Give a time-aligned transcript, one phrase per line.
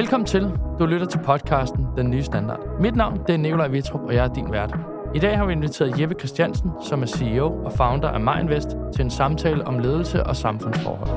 [0.00, 0.52] Velkommen til.
[0.78, 2.80] Du lytter til podcasten Den Nye Standard.
[2.80, 4.76] Mit navn det er Nikolaj Vitrup, og jeg er din vært.
[5.14, 9.04] I dag har vi inviteret Jeppe Christiansen, som er CEO og founder af Mindvest, til
[9.04, 11.08] en samtale om ledelse og samfundsforhold.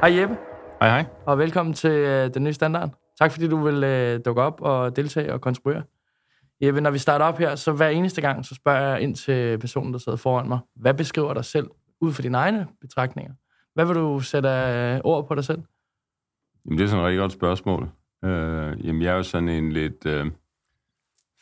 [0.00, 0.36] Hej Jeppe,
[0.80, 1.04] Hej, hej.
[1.26, 2.90] og velkommen til øh, Den Nye Standard.
[3.20, 5.82] Tak fordi du vil øh, dukke op og deltage og kontribuere.
[6.62, 9.58] Jeppe, når vi starter op her, så hver eneste gang, så spørger jeg ind til
[9.58, 10.58] personen, der sidder foran mig.
[10.76, 11.66] Hvad beskriver dig selv
[12.00, 13.34] ud fra dine egne betragtninger?
[13.74, 15.62] Hvad vil du sætte af ord på dig selv?
[16.64, 17.90] Jamen, det er sådan et rigtig godt spørgsmål.
[18.24, 20.26] Øh, jamen, jeg er jo sådan en lidt øh,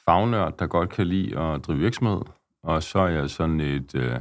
[0.04, 2.20] fagnørd, der godt kan lide at drive virksomhed.
[2.62, 4.20] Og så er jeg sådan et, øh,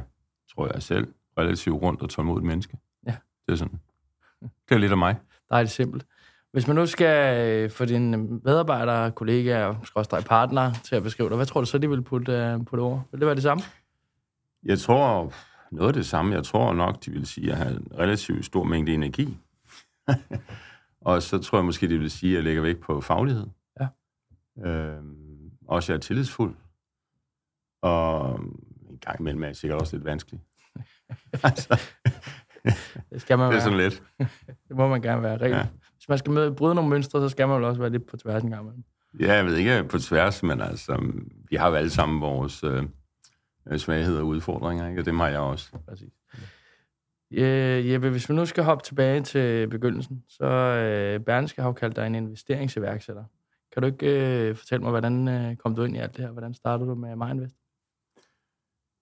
[0.54, 2.78] tror jeg selv, relativt rundt og tålmodigt menneske.
[3.06, 3.16] Ja.
[3.46, 3.80] Det er sådan.
[4.40, 5.16] Det er lidt af mig.
[5.50, 6.06] Dejligt simpelt.
[6.52, 11.36] Hvis man nu skal øh, få dine medarbejdere, kollegaer, skråstrej partner til at beskrive dig,
[11.36, 13.02] hvad tror du så, de vil putte, øh, putte ord?
[13.10, 13.64] Vil det være det samme?
[14.62, 15.32] Jeg tror
[15.72, 16.34] noget af det samme.
[16.34, 19.38] Jeg tror nok, de vil sige, at jeg har en relativt stor mængde energi.
[21.00, 23.46] og så tror jeg måske, de vil sige, at jeg lægger vægt på faglighed.
[23.80, 23.86] Ja.
[24.66, 26.54] Øhm, også jeg er tillidsfuld.
[27.82, 28.34] Og
[28.90, 30.40] en gang imellem er jeg sikkert også lidt vanskelig.
[31.42, 31.80] altså,
[33.12, 33.60] Det skal man det er være.
[33.60, 34.02] sådan lidt.
[34.68, 35.32] Det må man gerne være.
[35.34, 35.50] Rigtig.
[35.50, 35.66] Ja.
[35.94, 38.16] Hvis man skal møde, bryde nogle mønstre, så skal man vel også være lidt på
[38.16, 38.84] tværs en gang imellem.
[39.20, 41.12] Ja, jeg ved ikke på tværs, men altså,
[41.50, 42.82] vi har jo alle sammen vores øh,
[43.76, 45.00] svagheder og udfordringer, ikke?
[45.00, 45.72] og dem har jeg også.
[45.88, 46.12] Præcis.
[47.30, 51.72] Øh, Jeppe, hvis vi nu skal hoppe tilbage til begyndelsen, så øh, Berlingske har jo
[51.72, 53.24] kaldt dig en investeringsiværksætter.
[53.72, 56.32] Kan du ikke øh, fortælle mig, hvordan øh, kom du ind i alt det her?
[56.32, 57.56] Hvordan startede du med Mindvest?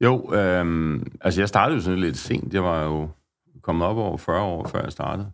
[0.01, 2.55] Jo, øh, altså jeg startede jo sådan lidt sent.
[2.55, 3.09] Jeg var jo
[3.62, 5.31] kommet op over 40 år, før jeg startede.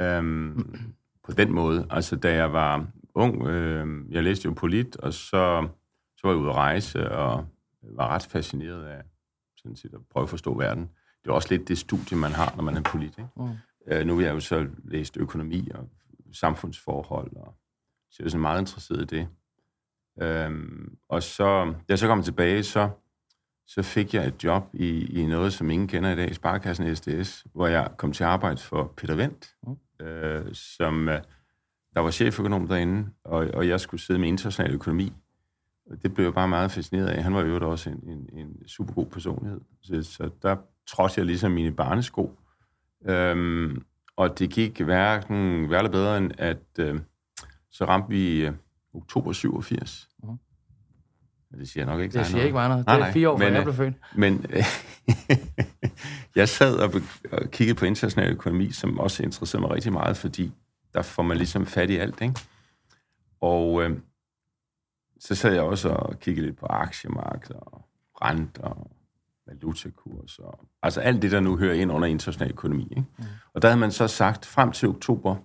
[0.00, 0.56] Øh,
[1.26, 5.68] på den måde, altså da jeg var ung, øh, jeg læste jo polit, og så,
[6.16, 7.46] så var jeg ude at rejse, og
[7.82, 9.02] var ret fascineret af
[9.56, 10.90] sådan set, at prøve at forstå verden.
[11.24, 13.18] Det er også lidt det studie, man har, når man er polit.
[13.18, 13.28] Ikke?
[13.36, 13.48] Mm.
[13.86, 15.88] Øh, nu har jeg jo så læst økonomi og
[16.32, 17.54] samfundsforhold, og
[18.10, 19.28] så er jeg sådan meget interesseret i det.
[20.22, 22.90] Øhm, og så, da jeg så kom tilbage, så,
[23.66, 27.46] så fik jeg et job i, i noget, som ingen kender i dag, Sparkassen SDS,
[27.52, 30.06] hvor jeg kom til at arbejde for Peter Vendt, Mm.
[30.06, 31.20] øh, som øh,
[31.94, 35.12] der var cheføkonom derinde, og, og jeg skulle sidde med international økonomi.
[36.02, 37.22] Det blev jeg bare meget fascineret af.
[37.22, 39.60] Han var jo også en, en, en super god personlighed.
[39.82, 40.56] Så, så der
[40.88, 42.38] trådte jeg ligesom mine barnesko.
[43.06, 43.82] Øhm,
[44.16, 47.00] og det gik hverken værre bedre, end at øh,
[47.70, 48.52] så ramte vi øh,
[48.94, 50.08] oktober 87.
[50.22, 50.38] Mhm.
[51.52, 52.18] Ja, Det siger jeg nok ikke.
[52.18, 52.46] Det siger noget.
[52.46, 52.86] ikke meget noget.
[52.86, 53.12] Det er nej.
[53.12, 53.94] fire år, før Men, jeg øh, blev født.
[54.14, 54.46] Men
[56.40, 57.02] jeg sad og,
[57.32, 60.52] og kiggede på international økonomi, som også interesserede mig rigtig meget, fordi
[60.94, 62.34] der får man ligesom fat i alt, ikke?
[63.40, 63.98] Og øh,
[65.20, 67.84] så sad jeg også og kiggede lidt på aktiemarkedet og
[68.22, 68.90] renter og
[69.46, 72.82] valutakurs og altså alt det, der nu hører ind under international økonomi.
[72.90, 73.04] Ikke?
[73.18, 73.24] Mm.
[73.54, 75.36] Og der havde man så sagt, frem til oktober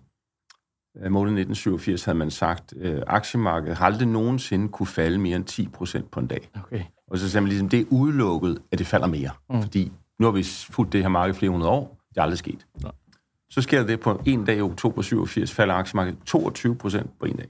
[0.98, 5.46] øh, måned 1987, havde man sagt, øh, aktiemarkedet har aldrig nogensinde kunne falde mere end
[5.46, 6.50] 10 procent på en dag.
[6.64, 6.84] Okay.
[7.08, 9.32] Og så sagde man ligesom, det er udelukket, at det falder mere.
[9.50, 9.62] Mm.
[9.62, 12.02] Fordi nu har vi fulgt det her marked i flere hundrede år.
[12.10, 12.68] Det er aldrig sket.
[12.82, 12.92] Nej.
[13.50, 17.36] Så sker det på en dag i oktober 87, falder aktiemarkedet 22 procent på en
[17.36, 17.50] dag.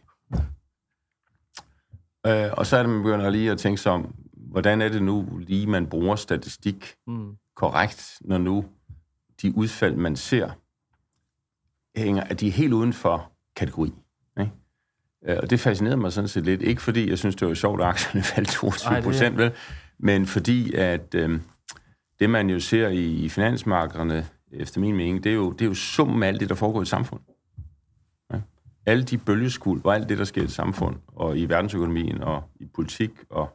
[2.28, 5.04] Øh, og så er det, man begynder lige at tænke sig om, hvordan er det
[5.04, 7.36] nu lige, man bruger statistik Mm.
[7.56, 8.66] korrekt, når nu
[9.42, 10.50] de udfald, man ser,
[12.00, 13.94] hænger, at de er helt uden for kategori.
[14.40, 14.52] Ikke?
[15.26, 16.62] Øh, Og det fascinerede mig sådan set lidt.
[16.62, 19.38] Ikke fordi jeg synes, det var sjovt, at aktierne faldt 22 Nej, det er- procent,
[19.38, 19.52] vel?
[20.00, 21.40] Men fordi, at øh,
[22.20, 25.66] det, man jo ser i, i finansmarkederne, efter min mening, det er, jo, det er
[25.66, 27.28] jo summen af alt det, der foregår i samfundet.
[28.86, 32.66] Alle de bølgeskud og alt det, der sker i samfund, og i verdensøkonomien, og i
[32.66, 33.50] politik, og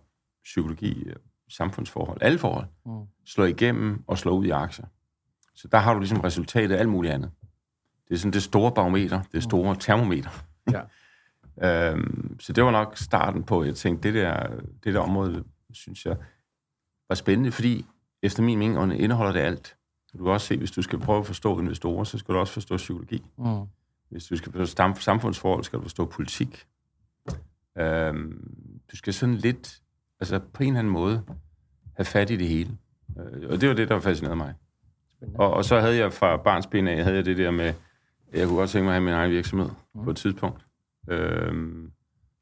[0.45, 1.21] psykologi, og
[1.53, 2.93] samfundsforhold, alle forhold, Mm.
[3.27, 4.87] slår igennem og slår ud i aktier.
[5.55, 7.31] Så der har du ligesom resultatet af alt muligt andet.
[8.09, 10.31] Det er sådan det store barometer, det store termometer.
[10.73, 10.81] Ja.
[11.63, 14.47] Øhm, så det var nok starten på, jeg tænkte, det der,
[14.85, 16.17] det der område, synes jeg,
[17.09, 17.87] var spændende, fordi
[18.23, 19.77] efter min mening indeholder det alt.
[20.13, 22.53] Du kan også se, hvis du skal prøve at forstå investorer, så skal du også
[22.53, 23.25] forstå psykologi.
[23.39, 23.45] Mm.
[24.11, 26.67] Hvis du skal forstå sam- samfundsforhold, skal du forstå politik.
[27.79, 28.51] Øhm,
[28.93, 29.81] du skal sådan lidt,
[30.21, 31.23] altså på en eller anden måde,
[31.97, 32.71] have fat i det hele.
[33.19, 34.55] Øh, og det var det, der fascinerede mig.
[35.35, 37.73] Og, og så havde jeg fra barnsben af, havde jeg det der med,
[38.33, 40.05] jeg kunne godt tænke mig at have min egen virksomhed Mm.
[40.05, 40.67] på et tidspunkt.
[41.09, 41.91] Øhm,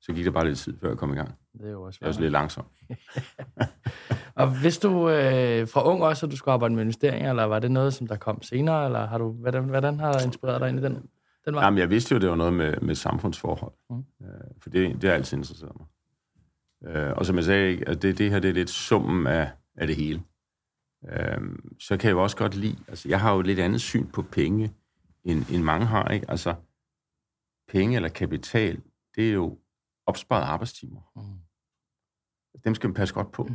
[0.01, 1.35] så gik der bare lidt tid, før jeg kom i gang.
[1.59, 2.65] Det er jo også Jeg er også lidt langsom.
[4.35, 7.59] Og hvis du øh, fra ung også, at du skulle arbejde med investeringer, eller var
[7.59, 10.79] det noget, som der kom senere, eller har du, hvordan, hvordan har inspireret dig ind
[10.79, 11.07] i den,
[11.49, 11.65] den vej?
[11.65, 13.73] Jamen, jeg vidste jo, det var noget med, med samfundsforhold.
[13.91, 13.97] Mm.
[13.97, 14.27] Mm.
[14.27, 15.87] Øh, for det, det har altid interesseret mig.
[16.85, 19.53] Øh, og som jeg sagde, ikke, at det, det her det er lidt summen af,
[19.77, 20.23] af det hele.
[21.09, 23.81] Øhm, så kan jeg jo også godt lide, altså jeg har jo et lidt andet
[23.81, 24.75] syn på penge,
[25.25, 26.31] end, end mange har, ikke?
[26.31, 26.55] Altså,
[27.69, 28.83] penge eller kapital,
[29.17, 29.59] det er jo
[30.07, 31.01] opsparet arbejdstimer.
[31.17, 31.41] Mm.
[32.65, 33.49] Dem skal man passe godt på.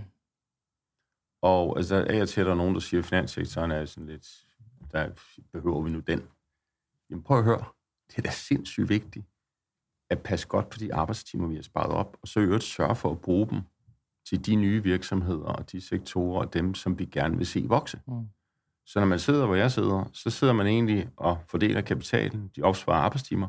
[1.41, 4.27] Og altså, af og til er der nogen, der siger, at finanssektoren er sådan lidt,
[4.91, 5.09] der
[5.51, 6.29] behøver vi nu den.
[7.09, 7.65] Jamen prøv at høre,
[8.09, 9.25] det er da sindssygt vigtigt
[10.09, 12.95] at passe godt på de arbejdstimer, vi har sparet op, og så i øvrigt sørge
[12.95, 13.61] for at bruge dem
[14.29, 17.99] til de nye virksomheder og de sektorer og dem, som vi gerne vil se vokse.
[18.07, 18.27] Mm.
[18.85, 22.61] Så når man sidder, hvor jeg sidder, så sidder man egentlig og fordeler kapitalen, de
[22.61, 23.47] opsparer arbejdstimer,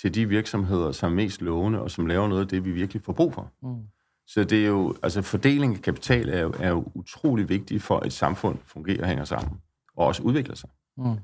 [0.00, 3.02] til de virksomheder, som er mest lovende, og som laver noget af det, vi virkelig
[3.02, 3.52] får brug for.
[3.62, 3.86] Mm.
[4.26, 7.98] Så det er jo, altså fordeling af kapital er jo, er jo utrolig vigtigt for,
[7.98, 9.60] at et samfund fungerer og hænger sammen,
[9.96, 10.70] og også udvikler sig.
[10.96, 11.16] Mm.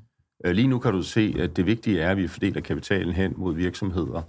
[0.44, 3.34] Øh, Lige nu kan du se, at det vigtige er, at vi fordeler kapitalen hen
[3.36, 4.22] mod virksomheder,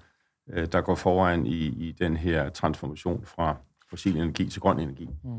[0.49, 3.57] øh, der går foran i, i den her transformation fra
[3.89, 5.09] fossil energi til grøn energi.
[5.23, 5.29] Mm.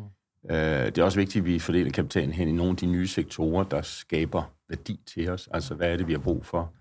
[0.50, 3.06] Øh, Det er også vigtigt, at vi fordeler kapitalen hen i nogle af de nye
[3.06, 5.48] sektorer, der skaber værdi til os.
[5.52, 6.72] Altså, hvad er det, vi har brug for?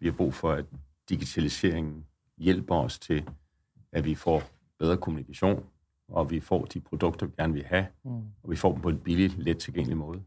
[0.00, 0.64] Vi har brug for, at
[1.08, 2.04] digitaliseringen
[2.38, 3.28] hjælper os til,
[3.92, 4.42] at vi får
[4.78, 5.64] bedre kommunikation,
[6.08, 8.10] og vi får de produkter, vi gerne vil have, Mm.
[8.42, 10.20] og vi får dem på en billig, let tilgængelig måde.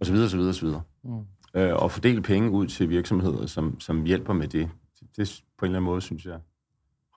[0.00, 0.82] Og så videre, så videre, så videre.
[1.02, 1.10] Mm.
[1.54, 4.70] Øh, og fordele penge ud til virksomheder, som, som hjælper med det,
[5.00, 6.40] det, det på en eller anden måde, synes jeg, er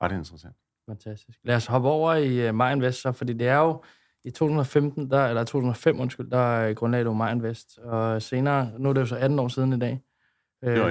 [0.01, 0.55] ret interessant.
[0.89, 1.39] Fantastisk.
[1.43, 3.83] Lad os hoppe over i uh, Marinvest, så, fordi det er jo
[4.23, 9.01] i 2015, der, eller 2005, undskyld, der grundlagde du Marinvest, og senere, nu er det
[9.01, 10.01] jo så 18 år siden i dag,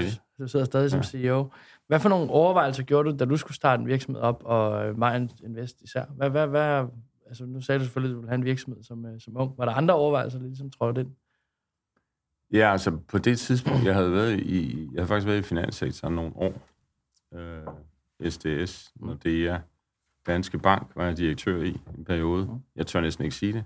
[0.08, 1.04] så du sidder stadig som Ja.
[1.04, 1.50] CEO.
[1.86, 4.98] Hvad for nogle overvejelser gjorde du, da du skulle starte en virksomhed op, og uh,
[4.98, 6.04] Marinvest især?
[6.16, 6.86] Hvad, hvad, hvad,
[7.26, 9.58] altså, nu sagde du selvfølgelig, at du ville have en virksomhed som, uh, som ung.
[9.58, 11.10] Var der andre overvejelser, der ligesom trådte ind?
[12.52, 16.14] Ja, altså på det tidspunkt, jeg havde været i, jeg havde faktisk været i finanssektoren
[16.14, 16.62] nogle år.
[17.34, 19.58] Øh, SDS, Nordea,
[20.26, 22.48] Danske Bank var jeg direktør i en periode.
[22.76, 23.64] Jeg tør næsten ikke sige det.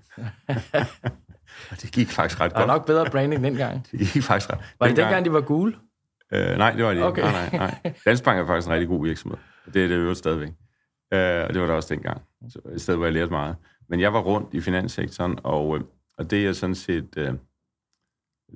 [1.71, 2.79] og det gik faktisk ret Der var godt.
[2.79, 3.87] nok bedre branding dengang.
[3.91, 4.59] Det gik faktisk ret.
[4.81, 5.77] Var det dengang, de var gule?
[6.32, 7.21] Øh, nej, det var det ikke.
[7.21, 7.93] Nej, nej, nej.
[8.05, 9.39] Dansk Bank er faktisk en rigtig god virksomhed.
[9.67, 10.49] Og det er det jo stadigvæk.
[11.12, 12.23] Øh, og det var det også dengang.
[12.49, 13.56] Så et sted, hvor jeg lærte meget.
[13.89, 15.85] Men jeg var rundt i finanssektoren, og, øh,
[16.19, 17.35] og det jeg sådan set øh,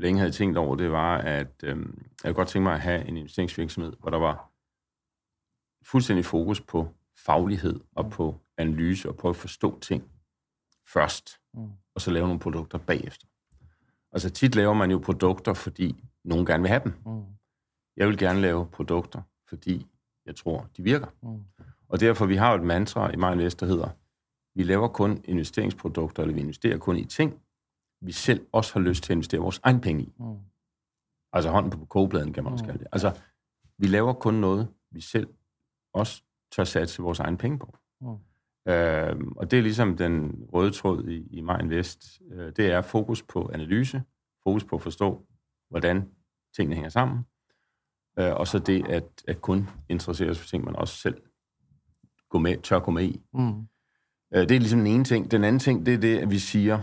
[0.00, 1.86] længe havde tænkt over, det var, at øh,
[2.24, 4.50] jeg godt tænke mig at have en investeringsvirksomhed, hvor der var
[5.84, 6.88] fuldstændig fokus på
[7.26, 10.10] faglighed og på analyse og på at forstå ting
[10.86, 11.68] først, Mm.
[11.94, 13.26] og så lave nogle produkter bagefter.
[14.12, 16.92] Altså tit laver man jo produkter, fordi nogen gerne vil have dem.
[17.06, 17.22] Mm.
[17.96, 19.86] Jeg vil gerne lave produkter, fordi
[20.26, 21.06] jeg tror, de virker.
[21.22, 21.44] Mm.
[21.88, 23.88] Og derfor, vi har jo et mantra i MindVest, der hedder,
[24.54, 27.42] vi laver kun investeringsprodukter, eller vi investerer kun i ting,
[28.00, 30.14] vi selv også har lyst til at investere vores egen penge i.
[30.18, 30.36] Mm.
[31.32, 32.66] Altså hånden på kogebladen, kan man også Mm.
[32.66, 32.88] kalde det.
[32.92, 33.20] Altså,
[33.78, 35.28] vi laver kun noget, vi selv
[35.92, 37.76] også tør satse vores egen penge på.
[38.00, 38.16] Mm.
[38.72, 42.22] Øhm, og det er ligesom den røde tråd i, i MindVest.
[42.32, 44.02] Øh, det er fokus på analyse,
[44.42, 45.26] fokus på at forstå,
[45.70, 46.08] hvordan
[46.56, 47.18] tingene hænger sammen,
[48.18, 51.22] øh, og så det at, at kun interessere sig for ting, man også selv
[52.28, 53.22] gå med, tør gå med i.
[53.34, 53.60] Mm.
[54.34, 55.30] Øh, det er ligesom den ene ting.
[55.30, 56.80] Den anden ting, det er det, at vi siger,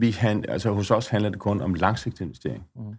[0.00, 2.64] vi han, altså hos os handler det kun om langsigtet investering.
[2.76, 2.94] Mm.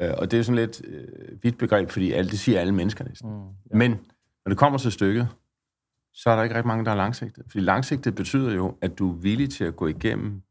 [0.00, 3.04] Øh, og det er sådan lidt øh, vidt begreb, fordi alle, det siger alle mennesker
[3.04, 3.30] næsten.
[3.30, 3.40] Mm.
[3.70, 3.76] Ja.
[3.76, 3.90] Men
[4.44, 5.28] når det kommer til stykket,
[6.12, 7.44] så er der ikke rigtig mange, der er langsigtet.
[7.50, 10.42] Fordi langsigtet betyder jo, at du er villig til at gå igennem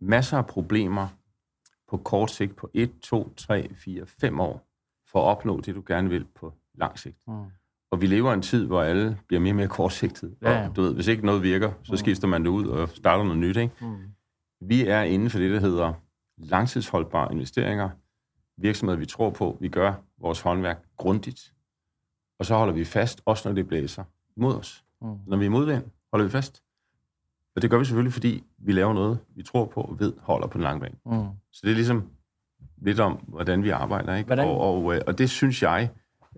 [0.00, 1.08] masser af problemer
[1.88, 4.68] på kort sigt på 1, 2, 3, 4, 5 år,
[5.10, 7.16] for at opnå det, du gerne vil på lang sigt.
[7.28, 7.44] Mm.
[7.90, 10.34] Og vi lever i en tid, hvor alle bliver mere og mere kortsigtet.
[10.42, 10.68] Ja, ja.
[10.68, 13.38] Og du ved, hvis ikke noget virker, så skifter man det ud og starter noget
[13.38, 13.56] nyt.
[13.56, 13.74] Ikke?
[13.80, 13.96] Mm.
[14.60, 15.92] Vi er inden for det, der hedder
[16.36, 17.90] langtidsholdbare investeringer.
[18.56, 19.56] Virksomheder, vi tror på.
[19.60, 21.52] Vi gør vores håndværk grundigt.
[22.38, 24.04] Og så holder vi fast, også når det blæser
[24.36, 24.84] imod os.
[25.00, 25.18] Mm.
[25.26, 26.62] Når vi er modvind, holder vi fast.
[27.56, 30.46] Og det gør vi selvfølgelig, fordi vi laver noget, vi tror på og ved holder
[30.46, 30.96] på den lange bane.
[31.06, 31.28] Mm.
[31.52, 32.10] Så det er ligesom
[32.76, 34.14] lidt om, hvordan vi arbejder.
[34.14, 34.26] Ikke?
[34.26, 35.90] Hvordan- Og, og, øh, og det synes jeg,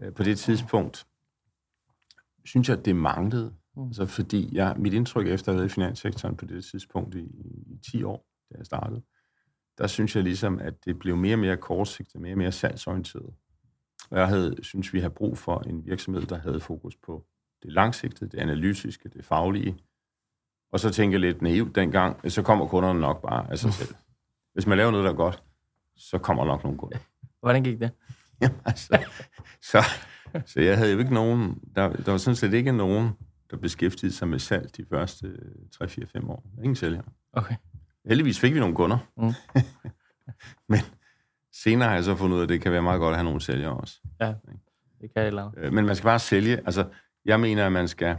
[0.02, 1.06] øh, på det tidspunkt,
[2.44, 3.54] synes jeg, det manglede.
[3.78, 3.86] Mm.
[3.86, 7.24] Altså, fordi jeg, mit indtryk efter at have været i finanssektoren på det tidspunkt i,
[7.66, 9.02] i 10 år, da jeg startede,
[9.78, 13.34] der synes jeg ligesom, at det blev mere og mere kortsigtet, mere og mere salgsorienteret.
[14.10, 17.26] Og jeg havde, synes, vi har brug for en virksomhed, der havde fokus på
[17.62, 19.78] det langsigtede, det analytiske, det faglige.
[20.72, 23.94] Og så tænker jeg lidt naivt dengang, så kommer kunderne nok bare af sig selv.
[24.52, 25.42] Hvis man laver noget, der er godt,
[25.96, 26.98] så kommer nok nogle kunder.
[27.40, 27.90] Hvordan gik det?
[28.42, 28.98] Jamen, altså,
[29.62, 29.78] så,
[30.46, 33.10] så jeg havde jo ikke nogen, der, der var sådan set ikke nogen,
[33.50, 35.36] der beskæftigede sig med salg de første
[35.82, 36.44] 3-4-5 år.
[36.58, 37.02] Ingen sælger.
[37.32, 37.54] Okay.
[38.08, 38.98] Heldigvis fik vi nogle kunder.
[39.16, 39.32] Mm.
[40.72, 40.80] Men
[41.52, 43.24] senere har jeg så fundet ud af, at det kan være meget godt at have
[43.24, 44.00] nogle sælgere også.
[44.20, 44.34] Ja,
[45.00, 45.54] det kan jeg andet.
[45.56, 46.56] Øh, Men man skal bare sælge.
[46.56, 46.88] Altså,
[47.24, 48.16] jeg mener, at man skal,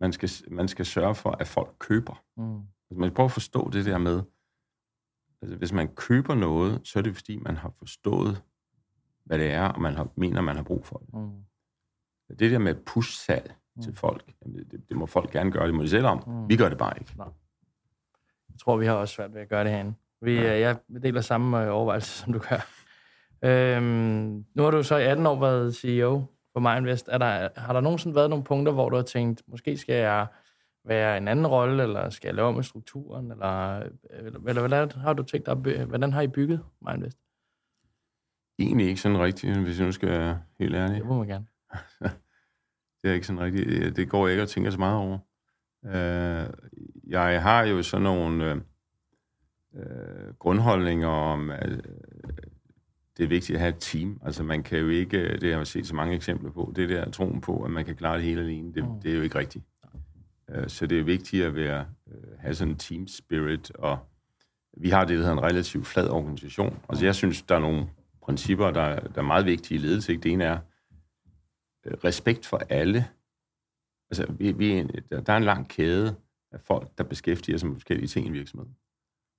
[0.00, 2.22] man skal, man skal sørge for, at folk køber.
[2.36, 2.56] Mm.
[2.56, 4.22] Altså, man skal prøve at forstå det der med,
[5.42, 8.42] Altså, hvis man køber noget, så er det fordi, man har forstået,
[9.24, 11.14] hvad det er, og man har, mener, man har brug for det.
[11.14, 11.44] Mm.
[12.38, 13.84] Det der med push-salg mm.
[13.84, 14.26] til folk,
[14.70, 16.22] det, det må folk gerne gøre, det må de selv om.
[16.26, 16.48] Mm.
[16.48, 17.12] Vi gør det bare ikke.
[17.18, 19.94] Jeg tror, vi har også svært ved at gøre det herinde.
[20.22, 20.58] Vi, ja.
[20.58, 22.66] Jeg deler samme øh, overvejelse, som du gør.
[23.44, 26.22] Øhm, nu har du så i 18 år været CEO
[26.52, 27.08] for Mindvest.
[27.08, 30.26] Er der, har der nogensinde været nogle punkter, hvor du har tænkt, måske skal jeg
[30.84, 33.76] være en anden rolle, eller skal jeg lave om i strukturen, eller,
[34.10, 37.18] eller, eller hvordan har du tænkt dig, hvordan har I bygget Mindvest?
[38.58, 40.96] Egentlig ikke sådan rigtigt, hvis jeg nu skal være helt ærlig.
[40.96, 41.46] Det må man gerne.
[43.02, 43.96] Det er ikke sådan rigtigt.
[43.96, 45.18] Det går jeg ikke og tænker så meget over.
[45.86, 46.46] Øh,
[47.06, 48.56] jeg har jo sådan nogle øh,
[49.76, 51.82] øh, grundholdninger om, at øh,
[53.16, 54.20] det er vigtigt at have et team.
[54.24, 57.10] Altså man kan jo ikke, det har jeg set så mange eksempler på, det der
[57.10, 59.00] troen på, at man kan klare det hele alene, det, Mm.
[59.02, 59.64] det er jo ikke rigtigt.
[60.50, 63.98] Øh, så det er vigtigt at være, øh, have sådan en team spirit, og
[64.76, 66.78] vi har det, der hedder en relativt flad organisation.
[66.88, 67.86] Altså jeg synes, der er nogle
[68.22, 70.12] principper, der, der er meget vigtige i ledelse.
[70.12, 70.22] Ikke?
[70.22, 70.58] Det ene er øh,
[71.86, 73.08] respekt for alle.
[74.10, 76.16] Altså, vi, vi, er en- der, er en lang kæde
[76.52, 78.76] af folk, der beskæftiger sig med forskellige ting i virksomheden.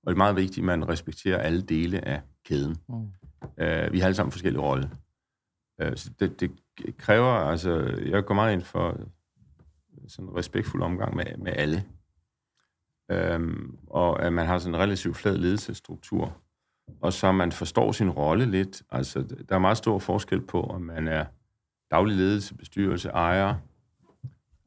[0.02, 2.76] Og det er meget vigtigt, at man respekterer alle dele af kæden.
[2.88, 2.94] Mm.
[2.94, 4.88] Uh, vi har alle sammen forskellige roller.
[5.82, 6.50] Uh, så det, det
[6.98, 9.00] kræver, altså, jeg går meget ind for
[10.08, 11.84] sådan en respektfuld omgang med, med alle.
[13.36, 16.36] Um, og at man har sådan en relativt flad ledelsesstruktur.
[17.00, 18.82] Og så man forstår sin rolle lidt.
[18.90, 21.24] Altså, der er meget stor forskel på, om man er
[21.92, 23.54] daglig ledelse, bestyrelse, ejer,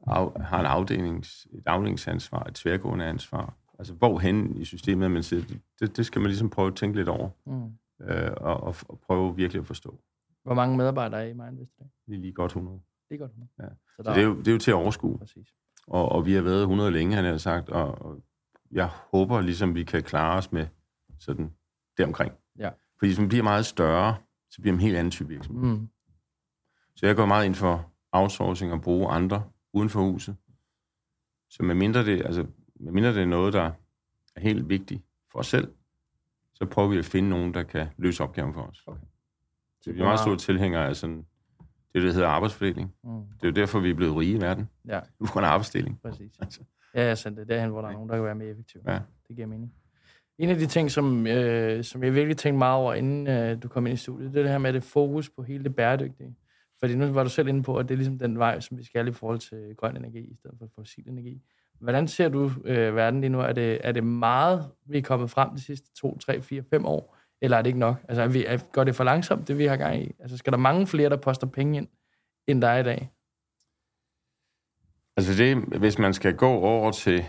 [0.06, 3.54] af, har en afdelings, et afdelingsansvar, et tværgående ansvar.
[3.78, 7.08] Altså, hvorhen i systemet man sidder, det, det skal man ligesom prøve at tænke lidt
[7.08, 8.06] over, Mm.
[8.06, 9.98] øh, og, og, og prøve virkelig at forstå.
[10.44, 12.14] Hvor mange medarbejdere er I Mindvest i dag?
[12.14, 12.80] Er lige godt 100.
[13.08, 13.32] Det er godt.
[13.58, 13.64] Ja.
[13.64, 15.18] Så Så der det er, jo, det er jo til at overskue.
[15.18, 15.48] Præcis.
[15.86, 18.22] Og, og vi har været 100 længe, han har sagt, og, og
[18.70, 20.66] jeg håber ligesom, vi kan klare os med
[21.20, 21.50] sådan
[21.98, 22.32] deromkring.
[22.58, 22.70] Ja.
[22.98, 24.16] Fordi hvis man bliver meget større,
[24.50, 25.62] så bliver man en helt anden type virksomhed.
[25.76, 25.88] Mm.
[26.96, 30.36] Så jeg går meget ind for outsourcing og bruge andre uden for huset.
[31.50, 32.46] Så medmindre det, altså,
[32.80, 33.70] medmindre det er noget, der
[34.36, 35.72] er helt vigtigt for os selv,
[36.54, 38.82] så prøver vi at finde nogen, der kan løse opgaven for os.
[38.86, 39.00] Okay.
[39.80, 41.26] Så vi er meget store tilhængere af sådan,
[41.94, 42.94] det, der hedder arbejdsfordeling.
[43.04, 43.10] Mm.
[43.10, 44.68] Det er jo derfor, vi er blevet rige i verden.
[44.88, 46.00] Ja, Nu får en arbejdsdeling.
[46.02, 46.32] præcis.
[46.40, 46.60] Altså,
[46.94, 48.82] Ja, jeg sendte det derhen, hvor der er nogen, der kan være mere effektive.
[48.86, 49.00] Ja.
[49.28, 49.72] Det giver mening.
[50.38, 53.68] En af de ting, som, øh, som jeg virkelig tænkte meget over, inden øh, du
[53.68, 56.34] kom ind i studiet, det er det her med det fokus på hele det bæredygtige.
[56.80, 58.84] Fordi nu var du selv inde på, at det er ligesom den vej, som vi
[58.84, 61.42] skal i forhold til grøn energi, i stedet for fossil energi.
[61.80, 63.40] Hvordan ser du øh, verden lige nu?
[63.40, 66.86] Er det, er det meget, vi er kommet frem de sidste 2, 3, 4, 5
[66.86, 67.16] år?
[67.40, 67.96] Eller er det ikke nok?
[68.08, 70.14] Altså, er vi, er, går det for langsomt, det vi har gang i?
[70.18, 71.88] Altså, skal der mange flere, der poster penge ind,
[72.46, 73.10] end der er i dag?
[75.16, 77.24] altså det, hvis man skal gå over til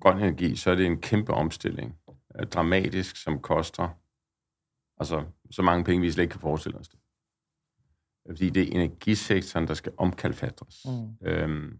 [0.00, 1.98] grøn energi, så er det en kæmpe omstilling.
[2.52, 3.88] Dramatisk, som koster
[5.00, 6.98] altså, så mange penge, vi slet ikke kan forestille os det.
[8.26, 10.86] Fordi det er energisektoren, der skal omkalfatres.
[10.86, 11.26] Mm.
[11.28, 11.78] Øhm,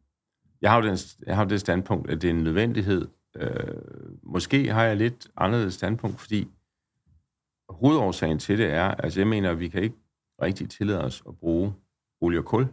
[0.60, 3.08] jeg, har jo den, jeg har jo det standpunkt, at det er en nødvendighed.
[3.36, 3.82] Øh,
[4.22, 6.48] måske har jeg lidt anderledes standpunkt, fordi
[7.68, 9.96] hovedårsagen til det er, altså jeg mener, at vi kan ikke
[10.42, 11.74] rigtig tillade os at bruge
[12.20, 12.66] olie og kul.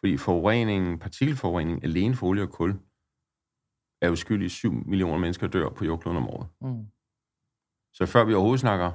[0.00, 2.70] Fordi forureningen, partikelforureningen alene for olie og kul,
[4.02, 6.48] er jo skyld i 7 millioner mennesker dør på jordkloden om året.
[6.60, 6.86] Mm.
[7.92, 8.92] Så før vi overhovedet snakker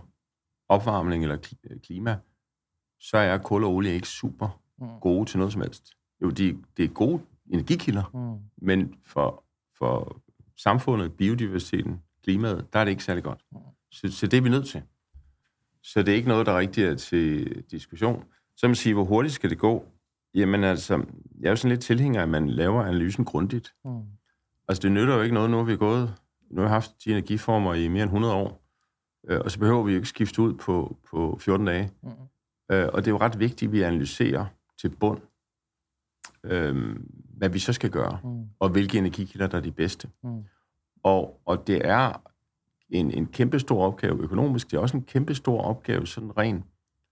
[0.70, 2.20] opvarmning eller kli- klima,
[3.10, 4.88] så er kul og olie ikke super Mm.
[5.02, 5.90] gode til noget som helst.
[6.22, 7.22] Jo, de, det er gode
[7.52, 8.66] energikilder, Mm.
[8.66, 9.44] men for,
[9.78, 10.22] for
[10.58, 13.46] samfundet, biodiversiteten, klimaet, der er det ikke særlig godt.
[13.92, 14.82] Så, så det er vi nødt til.
[15.84, 18.24] Så det er ikke noget, der rigtig er til diskussion.
[18.58, 19.86] Så man sige, hvor hurtigt skal det gå?
[20.34, 20.94] Jamen altså,
[21.40, 23.74] jeg er jo sådan lidt tilhænger, at man laver analysen grundigt.
[23.86, 24.02] Mm.
[24.68, 26.14] Altså, det nytter jo ikke noget, nu har vi gået,
[26.52, 28.66] nu har vi haft de energiformer i mere end 100 år,
[29.30, 31.92] øh, og så behøver vi jo ikke skifte ud på, på 14 dage.
[32.04, 32.10] Mm.
[32.72, 34.46] Øh, og det er jo ret vigtigt, at vi analyserer
[34.82, 35.22] til bund,
[36.44, 36.96] øh,
[37.38, 38.44] hvad vi så skal gøre, Mm.
[38.60, 40.10] og hvilke energikilder, der er de bedste.
[40.24, 40.44] Mm.
[41.04, 42.22] Og, og det er
[42.90, 46.66] en, en kæmpe stor opgave økonomisk, det er også en kæmpe stor opgave sådan rent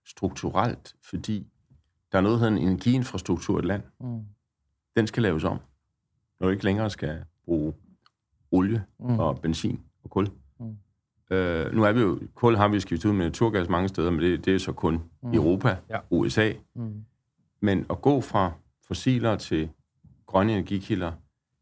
[0.06, 1.48] strukturelt, fordi
[2.12, 3.84] der er noget, der hedder en energiinfrastruktur i et land.
[4.00, 4.22] Mm.
[4.96, 5.60] Den skal laves om,
[6.40, 7.74] når du ikke længere skal bruge
[8.52, 9.20] olie Mm.
[9.20, 10.28] og benzin og kul.
[11.34, 14.20] Øh, nu er vi jo, kul har vi skiftet ud med naturgas mange steder, men
[14.20, 15.34] det, det er så kun mm.
[15.34, 16.00] Europa, Ja.
[16.10, 16.52] USA.
[16.76, 17.04] Mm.
[17.62, 18.52] Men at gå fra
[18.88, 19.70] fossiler til
[20.26, 21.12] grønne energikilder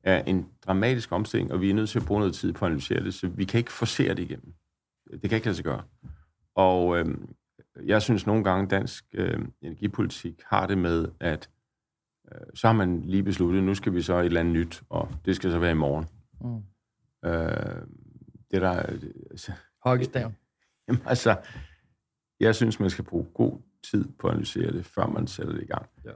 [0.04, 2.70] er en dramatisk omstilling, og vi er nødt til at bruge noget tid på at
[2.70, 4.54] analysere det, så vi kan ikke forsere det igennem.
[5.12, 5.82] Det kan ikke lade sig gøre.
[6.56, 7.16] Og øh,
[7.86, 11.50] jeg synes nogle gange, dansk øh, energipolitik har det med, at
[12.32, 15.10] øh, så har man lige besluttet, nu skal vi så et eller andet nyt, og
[15.26, 16.06] det skal så være i morgen.
[16.42, 17.30] Mm.
[17.30, 17.82] Øh,
[18.52, 19.54] det der,
[19.86, 20.36] Hockeystaven.
[20.88, 21.38] Jamen altså,
[22.40, 23.58] jeg synes, man skal bruge god
[23.92, 25.90] tid på at analysere det, før man sætter det i gang.
[26.06, 26.12] Ja.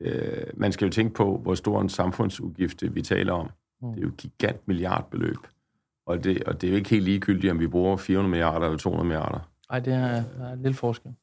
[0.00, 3.50] Øh, man skal jo tænke på, hvor stor en samfundsudgift vi taler om.
[3.82, 3.88] Mm.
[3.88, 5.36] Det er jo et gigant milliardbeløb.
[6.06, 8.78] Og det, og det er jo ikke helt ligegyldigt, om vi bruger 400 milliarder eller
[8.78, 9.50] 200 milliarder.
[9.70, 11.14] Nej, det er, der er en lille forskel.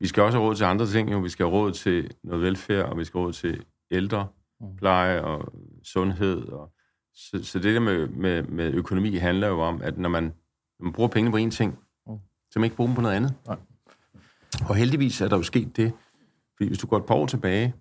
[0.00, 1.12] Vi skal også have råd til andre ting.
[1.12, 1.18] Jo.
[1.18, 4.28] Vi skal have råd til noget velfærd, og vi skal have råd til ældre,
[4.76, 5.52] pleje og
[5.82, 6.48] sundhed.
[6.48, 6.72] Og,
[7.18, 10.22] så, så det der med, med, med økonomi handler jo om, at når man,
[10.78, 12.18] når man bruger penge på én ting, Mm.
[12.50, 13.34] så kan man ikke bruge dem på noget andet.
[13.46, 13.56] Nej.
[14.68, 15.92] Og heldigvis er der jo sket det,
[16.56, 17.74] fordi hvis du går et par år tilbage,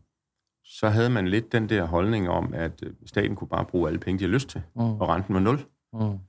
[0.64, 4.00] så havde man lidt den der holdning om, at øh, staten kunne bare bruge alle
[4.00, 4.82] penge, de har lyst til, Mm.
[4.82, 5.60] og renten var nul.
[5.94, 6.20] Mm.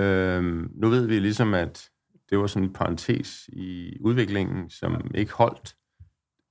[0.00, 1.90] Øhm, nu ved vi ligesom, at
[2.30, 5.76] det var sådan en parentes i udviklingen, som ikke holdt.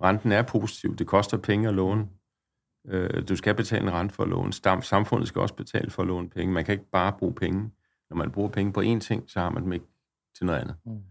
[0.03, 0.95] Renten er positiv.
[0.95, 2.07] Det koster penge at låne.
[2.85, 4.53] Øh, du skal betale en rente for at låne.
[4.53, 6.53] Stam, samfundet skal også betale for at låne penge.
[6.53, 7.71] Man kan ikke bare bruge penge.
[8.09, 9.85] Når man bruger penge på én ting, så har man dem ikke
[10.37, 10.75] til noget andet.
[10.85, 11.03] Mm.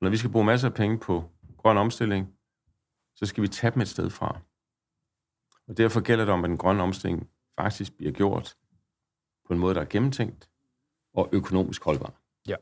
[0.00, 1.24] Når vi skal bruge masser af penge på
[1.56, 2.28] grøn omstilling,
[3.16, 4.40] så skal vi tage dem et sted fra.
[5.68, 8.56] Og derfor gælder det om, at den grønne omstilling faktisk bliver gjort
[9.46, 10.50] på en måde, der er gennemtænkt
[11.14, 12.12] og økonomisk holdbar.
[12.48, 12.56] Ja.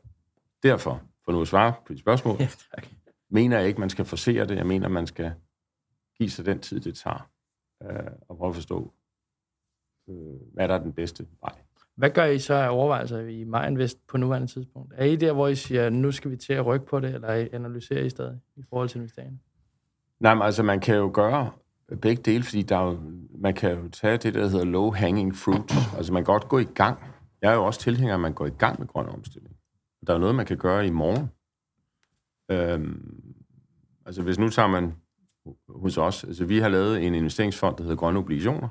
[0.63, 2.87] Derfor, for nu at svare på dit spørgsmål, Ja, tak.
[3.29, 4.55] mener jeg ikke, man skal forsere det.
[4.55, 5.33] Jeg mener, man skal
[6.17, 7.29] give sig den tid, det tager,
[7.81, 8.93] øh, og prøve at forstå,
[10.09, 10.15] øh,
[10.53, 11.53] hvad der er den bedste vej.
[11.95, 14.93] Hvad gør I så af overvejelser i Majen Vest på nuværende tidspunkt?
[14.97, 17.47] Er I der, hvor I siger, nu skal vi til at rykke på det, eller
[17.53, 19.41] analyserer I stadig i forhold til investeringen?
[20.19, 21.51] Nej, men altså, man kan jo gøre
[22.01, 22.99] begge dele, fordi der er jo,
[23.39, 25.97] man kan jo tage det, der hedder low-hanging fruit.
[25.97, 26.99] altså, man kan godt gå i gang.
[27.41, 29.55] Jeg er jo også tilhænger, at man går i gang med grøn omstilling.
[30.07, 31.29] Der er noget, man kan gøre i morgen.
[32.51, 33.33] Øhm,
[34.05, 34.95] altså, hvis nu tager man
[35.69, 38.69] hos os, altså vi har lavet en investeringsfond, der hedder Grønne Obligationer,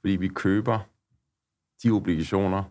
[0.00, 0.78] fordi vi køber
[1.82, 2.64] de obligationer,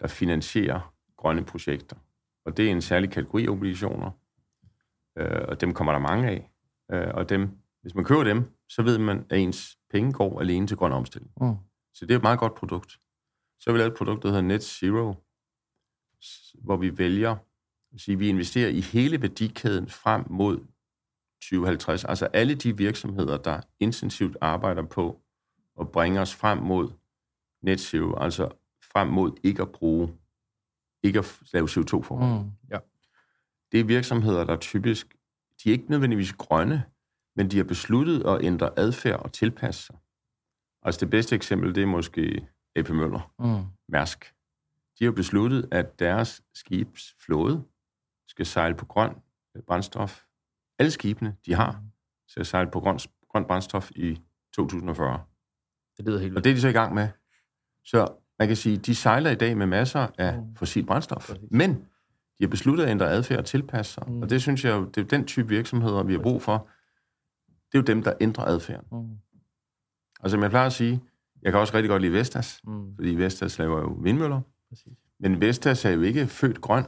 [0.00, 1.96] der finansierer grønne projekter.
[2.44, 4.10] Og det er en særlig kategori obligationer,
[5.18, 6.50] øh, og dem kommer der mange af.
[6.92, 7.50] Øh, og dem,
[7.82, 11.32] hvis man køber dem, så ved man, at ens penge går alene til grøn omstilling.
[11.40, 11.54] Mm.
[11.94, 12.90] Så det er et meget godt produkt.
[13.60, 15.14] Så har vi lavet et produkt, der hedder Net Zero,
[16.64, 17.36] hvor vi vælger
[17.94, 20.66] at sige, at vi investerer i hele værdikæden frem mod
[21.42, 22.04] 2050.
[22.04, 25.20] Altså alle de virksomheder, der intensivt arbejder på
[25.80, 26.90] at bringe os frem mod
[27.62, 28.48] net zero, altså
[28.92, 30.14] frem mod ikke at bruge,
[31.02, 32.40] ikke at lave CO2 for.
[32.42, 32.50] Mm.
[32.70, 32.78] Ja.
[33.72, 35.16] Det er virksomheder, der typisk,
[35.64, 36.84] de er ikke nødvendigvis grønne,
[37.36, 39.96] men de har besluttet at ændre adfærd og tilpasse sig.
[40.82, 43.64] Altså det bedste eksempel, det er måske AP Møller, Mm.
[43.88, 44.34] Mærsk.
[44.98, 47.64] De har besluttet, at deres skibsflåde
[48.28, 49.14] skal sejle på grøn
[49.66, 50.24] brændstof.
[50.78, 51.82] Alle skibene, de har,
[52.28, 52.98] skal sejle på grøn,
[53.32, 54.20] grøn brændstof i
[54.54, 55.20] 2040.
[55.96, 56.44] Det lyder helt Og vildt.
[56.44, 57.08] det er de så i gang med.
[57.84, 60.56] Så man kan sige, de sejler i dag med masser af Mm.
[60.56, 61.26] fossil brændstof.
[61.28, 61.48] Præcis.
[61.50, 61.74] Men
[62.38, 64.04] de har besluttet at ændre adfærd og tilpasse sig.
[64.08, 64.22] Mm.
[64.22, 66.68] Og det synes jeg jo, det er den type virksomheder, vi har brug for.
[67.48, 68.84] Det er jo dem, der ændrer adfærd.
[68.92, 69.16] Mm.
[70.20, 71.02] Og som jeg plejer at sige,
[71.42, 72.94] jeg kan også rigtig godt lide Vestas, Mm.
[72.94, 74.40] fordi Vestas laver jo vindmøller.
[74.68, 74.92] Præcis.
[75.20, 76.84] Men Vestas er jo ikke født grøn.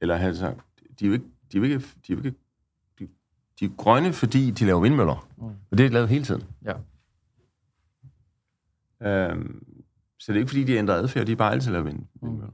[0.00, 0.54] Eller altså,
[1.00, 2.34] de er jo ikke, de er jo ikke, de er jo ikke
[3.62, 5.28] de er grønne, fordi de laver vindmøller.
[5.38, 5.44] Mm.
[5.44, 6.42] Og det er de lavet hele tiden.
[6.64, 6.72] Ja.
[9.02, 9.64] Øhm,
[10.18, 12.52] så det er ikke, fordi de ændrer adfærd, de er bare altid lavet vind, vindmøller.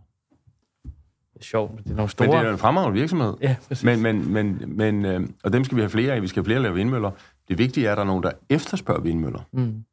[1.32, 2.28] Det er sjovt, men det er nogle Men store...
[2.28, 3.34] det er jo en fremragende virksomhed.
[3.40, 3.84] Ja, præcis.
[3.84, 6.22] Men, men, men, men, øh, og dem skal vi have flere af.
[6.22, 7.10] Vi skal have flere lave vindmøller.
[7.48, 9.40] Det vigtige er, at der er nogen, der efterspørger vindmøller.
[9.52, 9.84] Mm.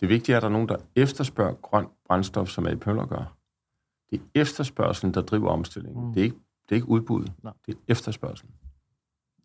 [0.00, 3.36] Det vigtige er, at der er nogen, der efterspørger grøn brændstof, som AP Møller gør.
[4.10, 6.06] Det er efterspørgselen, der driver omstillingen.
[6.06, 6.12] Mm.
[6.12, 6.36] Det, er ikke,
[6.68, 7.32] det er ikke udbuddet.
[7.42, 7.52] Nej.
[7.66, 8.52] Det er efterspørgselen.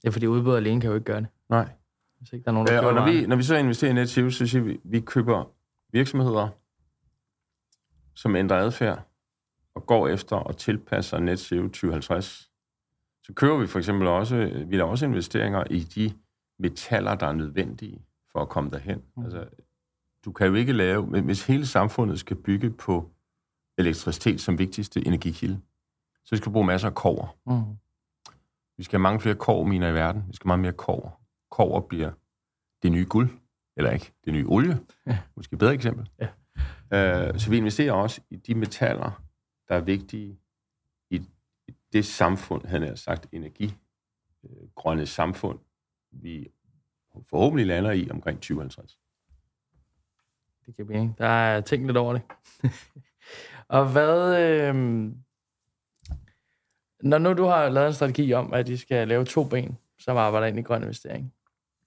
[0.03, 1.27] Ja, fordi udbud alene kan jo ikke gøre det.
[1.49, 1.69] Nej.
[2.17, 3.93] Hvis ikke der er nogen, der Øh, og når vi, når vi så investerer i
[3.93, 5.45] NetZero, så siger vi, at vi køber
[5.91, 6.49] virksomheder,
[8.15, 9.07] som ændrer adfærd
[9.75, 12.51] og går efter og tilpasser NetZero 2050.
[13.23, 16.13] Så køber vi for eksempel også, vi laver også investeringer i de
[16.59, 19.03] metaller, der er nødvendige for at komme derhen.
[19.17, 19.23] Mm.
[19.23, 19.45] Altså,
[20.25, 23.09] du kan jo ikke lave, men hvis hele samfundet skal bygge på
[23.77, 25.59] elektricitet som vigtigste energikilde,
[26.25, 27.37] så skal vi bruge masser af kover.
[27.45, 27.77] Mm.
[28.77, 30.23] Vi skal have mange flere koverminer i verden.
[30.27, 31.21] Vi skal have meget mere kover.
[31.51, 32.11] Kover bliver
[32.83, 33.29] det nye guld.
[33.77, 34.79] Eller ikke, det nye olie.
[35.07, 35.19] Ja.
[35.35, 36.09] Måske et bedre eksempel.
[36.19, 36.27] Ja.
[36.93, 39.23] Øh, så vi investerer også i de metaller,
[39.67, 40.39] der er vigtige
[41.09, 41.21] i
[41.93, 43.75] det samfund, han har sagt, energi,
[44.43, 45.59] øh, grønne samfund,
[46.11, 46.47] vi
[47.29, 48.99] forhåbentlig lander i omkring 2050.
[50.65, 51.17] Det giver mening.
[51.17, 52.21] Der er tænkt lidt over det.
[53.77, 54.41] og hvad...
[54.41, 55.11] Øh,
[57.03, 60.17] når nu du har lavet en strategi om, at de skal lave to ben, som
[60.17, 61.33] arbejder ind i grøn investering,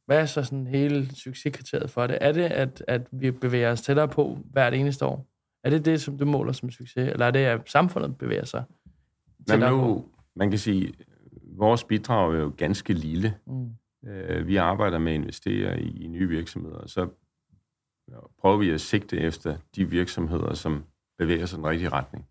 [0.06, 2.18] hvad er så sådan hele succeskriteriet for det?
[2.20, 5.26] Er det, at, at vi bevæger os tættere på hvert eneste år?
[5.64, 7.08] Er det det, som du måler som succes?
[7.08, 8.64] Eller er det, at samfundet bevæger sig
[9.48, 10.04] Jamen nu,
[10.36, 10.92] man kan sige,
[11.42, 13.34] vores bidrag er jo ganske lille.
[13.46, 13.70] Mm.
[14.08, 17.08] Øh, vi arbejder med at investere i, i nye virksomheder, og så
[18.40, 20.84] prøver vi at sigte efter de virksomheder, som
[21.18, 22.26] bevæger sig i den rigtige retning,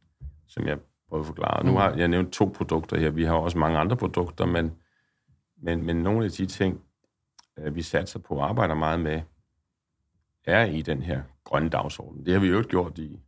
[0.48, 0.78] som jeg
[1.10, 1.64] prøver at forklare.
[1.64, 1.70] Mm.
[1.70, 3.10] Nu har jeg nævnt to produkter her.
[3.10, 4.72] Vi har også mange andre produkter, men,
[5.62, 6.82] men, men nogle af de ting,
[7.60, 9.22] øh, vi satser på og arbejder meget med,
[10.46, 12.26] er i den her grønne dagsorden.
[12.26, 13.20] Det har vi jo gjort i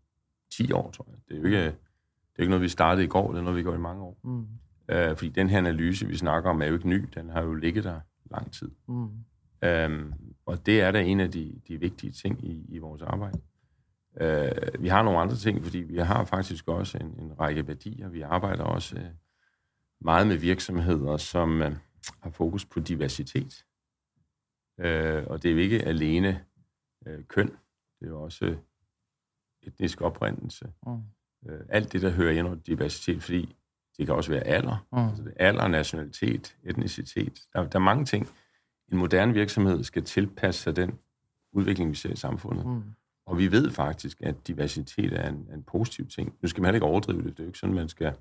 [0.52, 1.18] 10 år, tror jeg.
[1.28, 3.58] Det er jo ikke, det er ikke noget, vi startede i går, det er noget,
[3.58, 4.20] vi går i mange år.
[4.24, 4.48] Mm.
[4.90, 7.06] Øh, fordi den her analyse, vi snakker om, er jo ikke ny.
[7.16, 8.00] Den har jo ligget der
[8.32, 8.72] lang tid.
[8.88, 9.10] Mm.
[9.64, 10.14] Øhm,
[10.46, 13.40] og det er da en af de, de vigtige ting i, i vores arbejde.
[14.20, 18.10] Øh, vi har nogle andre ting, fordi vi har faktisk også en, en række værdier.
[18.10, 19.10] Vi arbejder også øh,
[20.02, 21.76] meget med virksomheder, som øh,
[22.22, 23.66] har fokus på diversitet.
[24.80, 26.46] Øh, og det er jo ikke alene
[27.08, 27.48] øh, køn,
[28.00, 28.56] det er jo også
[29.62, 30.74] etnisk oprindelse.
[30.88, 31.02] Mm.
[31.50, 33.56] Øh, alt det, der hører ind under diversitet, fordi
[33.98, 34.88] det kan også være alder.
[34.92, 34.98] Mm.
[34.98, 37.48] Altså det alder, nationalitet, etnicitet.
[37.54, 38.28] Der, der er mange ting.
[38.92, 41.00] En moderne virksomhed skal tilpasse sig den
[41.52, 42.66] udvikling, vi ser i samfundet.
[42.66, 42.84] Mm.
[43.28, 46.34] Og vi ved faktisk, at diversitet er en, en positiv ting.
[46.42, 47.26] Nu skal man heller ikke overdrive det.
[47.26, 48.14] Det er jo ikke sådan, man skal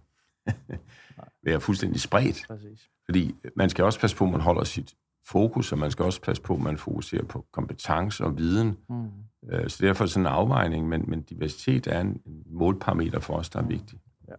[1.47, 2.45] være fuldstændig spredt.
[2.49, 2.91] Præcis.
[3.05, 4.95] Fordi man skal også passe på, at man holder sit
[5.27, 8.77] fokus, og man skal også passe på, at man fokuserer på kompetence og viden.
[8.89, 9.09] Mm.
[9.51, 13.49] Øh, så derfor er sådan en afvejning, men, men diversitet er en, målparameter for os,
[13.51, 13.69] der er mm.
[13.69, 14.01] vigtig.
[14.29, 14.35] Ja.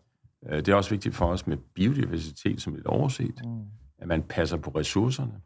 [0.48, 3.66] Øh, det er også vigtigt for os med biodiversitet, som lidt overset, mm.
[3.98, 5.42] at man passer på ressourcerne,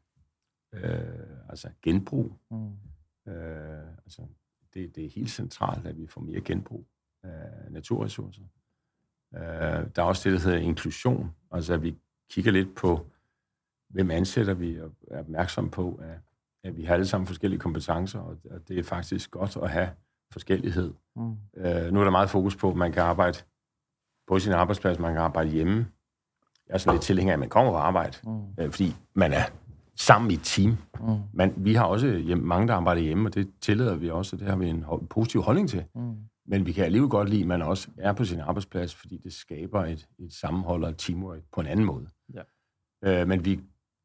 [0.73, 2.39] øh, altså genbrug.
[2.51, 2.67] Mm.
[3.31, 4.21] Øh, altså,
[4.73, 6.85] det, det er helt centralt, at vi får mere genbrug
[7.23, 8.41] af naturressourcer.
[9.35, 9.41] Øh,
[9.95, 11.95] der er også det, der hedder inklusion, altså at vi
[12.29, 13.07] kigger lidt på,
[13.89, 16.17] hvem ansætter vi, og er opmærksom på, at,
[16.63, 19.89] at vi har alle sammen forskellige kompetencer, og det er faktisk godt at have
[20.31, 20.93] forskellighed.
[21.15, 21.35] Mm.
[21.57, 23.37] Øh, nu er der meget fokus på, at man kan arbejde
[24.27, 25.87] på sin arbejdsplads, man kan arbejde hjemme.
[26.67, 28.41] Jeg er sådan lidt tilhænger af, at man kommer på arbejde, mm.
[28.59, 29.43] øh, fordi man er
[30.01, 30.77] sammen i et team.
[30.99, 31.17] Mm.
[31.33, 34.39] Men vi har også hjem, mange, der arbejder hjemme, og det tillader vi også, og
[34.39, 35.83] det har vi en positiv holdning til.
[35.95, 36.15] Mm.
[36.45, 39.33] Men vi kan alligevel godt lide, at man også er på sin arbejdsplads, fordi det
[39.33, 42.07] skaber et, et sammenhold og et teamwork på en anden måde.
[42.33, 42.41] Ja.
[43.21, 43.59] Øh, men vi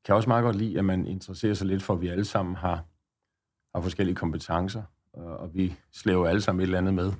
[0.04, 2.56] kan også meget godt lide, at man interesserer sig lidt for, at vi alle sammen
[2.56, 2.84] har,
[3.74, 4.82] har forskellige kompetencer,
[5.12, 7.12] og, og vi slæver alle sammen et eller andet med.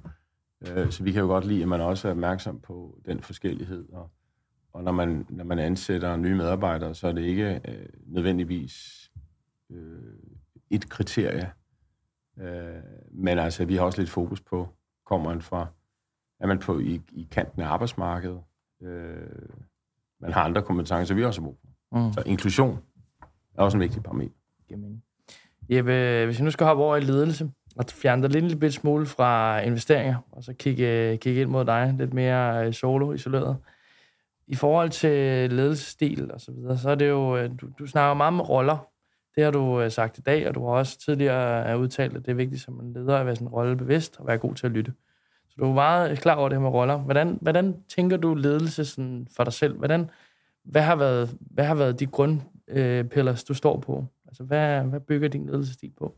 [0.69, 3.89] Øh, så vi kan jo godt lide, at man også er opmærksom på den forskellighed.
[3.93, 4.11] Og,
[4.77, 9.07] og når, man, når man ansætter nye medarbejdere, så er det ikke øh, nødvendigvis
[9.71, 9.79] øh,
[10.71, 11.51] et kriterie.
[12.39, 14.69] Øh, men altså, vi har også lidt fokus på,
[15.07, 15.67] kommer man fra,
[16.41, 18.41] er man på i, i kanten af arbejdsmarkedet,
[18.83, 19.17] øh,
[20.21, 21.99] man har andre kompetencer, vi også har brug for.
[21.99, 22.12] Mm.
[22.12, 22.79] Så inklusion
[23.55, 24.35] er også en vigtig parameter.
[24.71, 25.03] Jamen.
[25.71, 28.73] Jeppe, hvis jeg nu skal hoppe over i ledelse, og fjerne dig lidt en lille
[28.73, 33.57] smule fra investeringer, og så kigge, kigge ind mod dig, lidt mere øh, solo, isoleret.
[34.46, 38.14] I forhold til ledelsesstil og så videre, så er det jo, øh, du, du snakker
[38.14, 38.88] meget om roller.
[39.35, 42.26] Det har du øh, sagt i dag, og du har også tidligere øh, udtalt, at
[42.26, 44.72] det er vigtigt som en leder at være sådan rollebevidst og være god til at
[44.72, 44.92] lytte.
[45.48, 46.98] Så du er meget klar over det her med roller.
[46.98, 49.76] Hvordan, hvordan tænker du ledelse sådan for dig selv?
[49.78, 50.11] Hvordan,
[50.64, 54.06] hvad, har været, hvad har været de grundpiller, du står på?
[54.26, 56.16] Altså, hvad, hvad bygger din ledelsesstil på?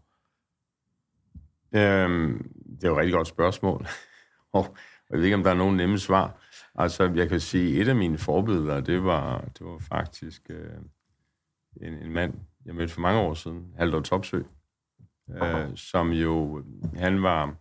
[1.72, 3.86] Øhm, det er jo et rigtig godt spørgsmål.
[4.52, 4.76] og
[5.10, 6.40] jeg ved ikke, om der er nogen nemme svar.
[6.80, 10.78] Altså, jeg kan sige, et af mine forbilleder, det var, det var faktisk øh,
[11.80, 14.42] en, en mand, jeg mødte for mange år siden, Haldor Topsø,
[15.30, 16.64] øh, som jo,
[16.96, 17.56] han var,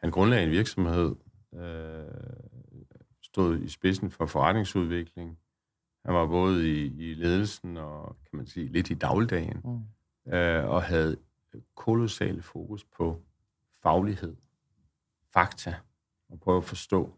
[0.00, 1.14] han grundlagde en virksomhed,
[1.54, 2.04] øh,
[3.22, 5.38] stod i spidsen for forretningsudvikling.
[6.04, 10.32] Han var både i, i ledelsen og, kan man sige, lidt i dagligdagen, mm.
[10.32, 11.16] øh, og havde
[11.74, 13.22] kolossal fokus på
[13.82, 14.36] faglighed,
[15.32, 15.74] fakta,
[16.28, 17.14] og prøve at forstå,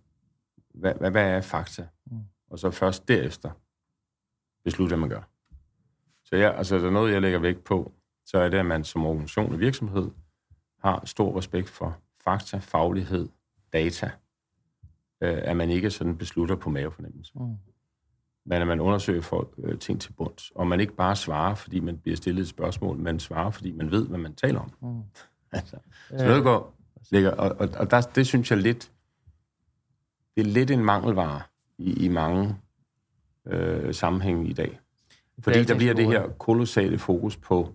[0.74, 1.86] hvad, hvad, hvad er fakta?
[2.06, 2.18] Mm.
[2.50, 3.50] Og så først derefter
[4.64, 5.22] beslutte, hvad man gør.
[6.24, 7.92] Så ja, altså, der er noget, jeg lægger vægt på,
[8.26, 10.10] så er det, at man som organisation og virksomhed
[10.78, 13.28] har stor respekt for fakta, faglighed,
[13.72, 14.10] data,
[15.20, 17.32] øh, at man ikke sådan beslutter på mavefornemmelse.
[17.34, 17.56] Mm.
[18.46, 20.50] Men at man undersøger for, øh, ting til bunds.
[20.54, 23.90] Og man ikke bare svarer, fordi man bliver stillet et spørgsmål, man svarer, fordi man
[23.90, 24.72] ved, hvad man taler om.
[24.80, 25.02] Mm.
[25.58, 25.76] altså,
[26.10, 26.74] så noget går,
[27.10, 28.92] ligger, og, og, og der, det synes jeg lidt,
[30.38, 31.42] det er lidt en mangelvare
[31.78, 32.56] i, i mange
[33.46, 34.80] øh, sammenhænge i dag.
[35.38, 37.74] Fordi der bliver det her kolossale fokus på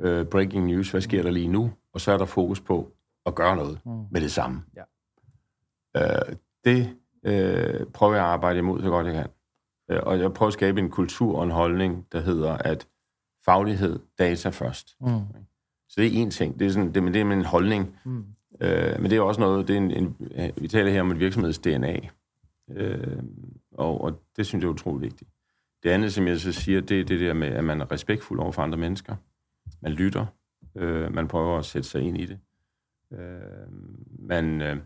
[0.00, 2.92] øh, breaking news, hvad sker der lige nu, og så er der fokus på
[3.26, 4.04] at gøre noget mm.
[4.10, 4.62] med det samme.
[4.76, 4.82] Ja.
[5.96, 9.28] Øh, det øh, prøver jeg at arbejde imod så godt jeg kan.
[9.90, 12.88] Øh, og jeg prøver at skabe en kultur og en holdning, der hedder, at
[13.44, 14.96] faglighed, data først.
[15.00, 15.20] Mm.
[15.88, 16.58] Så det er en ting.
[16.58, 17.98] Det er, sådan, det, det er med en holdning.
[18.04, 18.24] Mm.
[18.60, 20.16] Øh, men det er også noget, det er en, en,
[20.56, 22.00] vi taler her om en virksomheds DNA.
[22.70, 23.18] Øh,
[23.72, 25.30] Og, og det synes jeg er utrolig vigtigt.
[25.82, 28.40] Det andet, som jeg så siger, det er det der med, at man er respektfuld
[28.40, 29.16] over for andre mennesker.
[29.80, 30.26] Man lytter.
[30.74, 32.38] Øh, man prøver at sætte sig ind i det.
[33.12, 33.68] Øh,
[34.18, 34.76] man øh,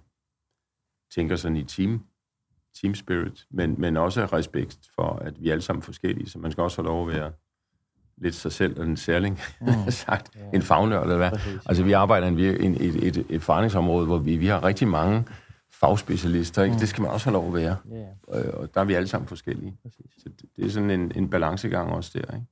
[1.15, 2.05] tænker sådan i team,
[2.83, 6.53] team spirit, men, men også respekt for, at vi er alle sammen forskellige, så man
[6.53, 7.33] skal også have lov at være
[8.21, 9.91] lidt sig selv og en særling, mm.
[9.91, 10.57] sagt, ja.
[10.57, 11.31] en fagnør eller hvad.
[11.31, 11.61] Præcis.
[11.67, 15.25] Altså vi arbejder i en, et, et, et forretningsområde, hvor vi, vi har rigtig mange
[15.73, 16.75] fagspecialister, ikke?
[16.75, 16.79] Mm.
[16.79, 17.77] det skal man også have lov at være.
[17.93, 18.55] Yeah.
[18.55, 19.77] Og der er vi alle sammen forskellige.
[19.83, 20.07] Præcis.
[20.19, 22.35] Så det, det er sådan en, en balancegang også der.
[22.35, 22.47] Ikke?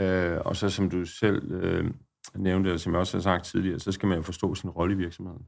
[0.00, 1.90] Øh, og så som du selv øh,
[2.34, 4.94] nævnte, og som jeg også har sagt tidligere, så skal man jo forstå sin rolle
[4.94, 5.42] i virksomheden.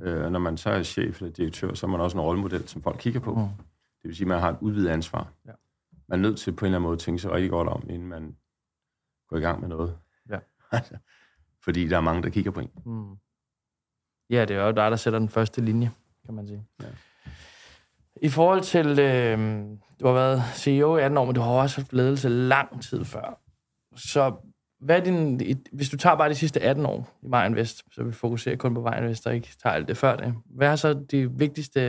[0.00, 2.68] Øh, og når man så er chef eller direktør, så er man også en rollemodel,
[2.68, 3.34] som folk kigger på.
[3.34, 3.40] Mm.
[4.02, 5.32] Det vil sige, at man har et udvidet ansvar.
[5.46, 5.52] Ja.
[6.08, 7.82] Man er nødt til på en eller anden måde at tænke sig rigtig godt om,
[7.90, 8.36] inden man
[9.30, 9.98] gå i gang med noget.
[10.30, 10.38] Ja.
[10.72, 10.96] Altså,
[11.64, 12.70] fordi der er mange, der kigger på en.
[12.86, 13.16] Mm.
[14.30, 15.90] Ja, det er jo dig, der sætter den første linje,
[16.24, 16.66] kan man sige.
[16.82, 16.86] Ja.
[18.22, 19.38] I forhold til, øh,
[20.00, 23.04] du har været CEO i 18 år, men du har også haft ledelse lang tid
[23.04, 23.40] før.
[23.96, 24.34] Så
[24.80, 25.40] hvad er din,
[25.72, 28.74] hvis du tager bare de sidste 18 år i Vejen Vest, så vi fokuserer kun
[28.74, 30.34] på Vejen Vest og ikke tager alt det før det.
[30.44, 31.80] Hvad har så de vigtigste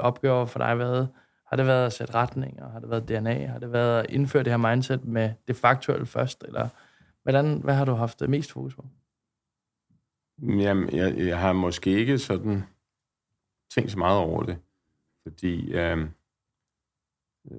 [0.00, 1.08] opgaver for dig været?
[1.50, 2.70] Har det været at sætte retninger?
[2.70, 3.46] Har det været DNA?
[3.46, 6.44] Har det været at indføre det her mindset med det faktuelle først?
[6.48, 6.68] Eller
[7.22, 8.86] hvordan, hvad har du haft mest fokus på?
[10.42, 12.62] Jamen, jeg, jeg har måske ikke sådan
[13.70, 14.58] tænkt så meget over det,
[15.22, 15.98] fordi øh,
[17.50, 17.56] øh,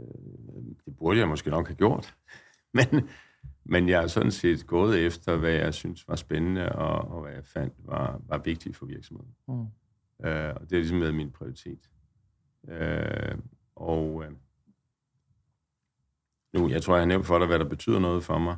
[0.86, 2.16] det burde jeg måske nok have gjort.
[2.74, 3.10] Men,
[3.64, 7.34] men jeg har sådan set gået efter, hvad jeg synes var spændende, og, og hvad
[7.34, 9.36] jeg fandt var, var vigtigt for virksomheden.
[9.48, 9.66] Mm.
[10.26, 11.90] Øh, og det er ligesom været min prioritet.
[12.68, 13.38] Øh,
[13.76, 14.32] og øh,
[16.54, 18.56] nu, jeg tror, jeg har nævnt for dig, hvad der betyder noget for mig.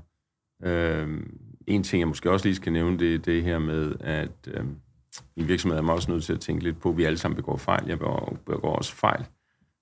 [0.63, 1.23] Øh,
[1.67, 4.65] en ting, jeg måske også lige skal nævne, det er det her med, at øh,
[5.35, 7.35] i virksomhed er man også nødt til at tænke lidt på, at vi alle sammen
[7.35, 7.87] begår fejl.
[7.87, 9.25] Jeg begår, begår også fejl.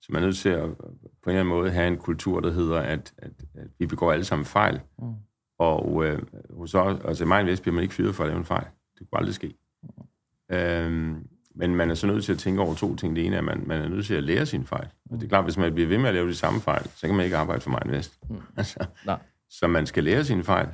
[0.02, 2.52] Så man er nødt til at på en eller anden måde have en kultur, der
[2.52, 4.82] hedder, at, at, at vi begår alle sammen fejl.
[5.00, 5.13] Mm.
[5.60, 8.39] Og øh, hos os, altså i mig Vest bliver man ikke fyret for at lave
[8.39, 8.67] en fejl.
[9.00, 9.54] Det kunne aldrig ske.
[9.84, 10.56] Mm.
[10.56, 11.15] Øh,
[11.55, 13.15] men man er så nødt til at tænke over to ting.
[13.15, 14.87] Det ene er, at man, man er nødt til at lære sine fejl.
[15.09, 17.07] Og det er klart, hvis man bliver ved med at lave de samme fejl, så
[17.07, 18.19] kan man ikke arbejde for mig Invest.
[18.29, 18.41] Mm.
[18.57, 19.19] Altså, Nej.
[19.49, 20.69] Så man skal lære sine fejl.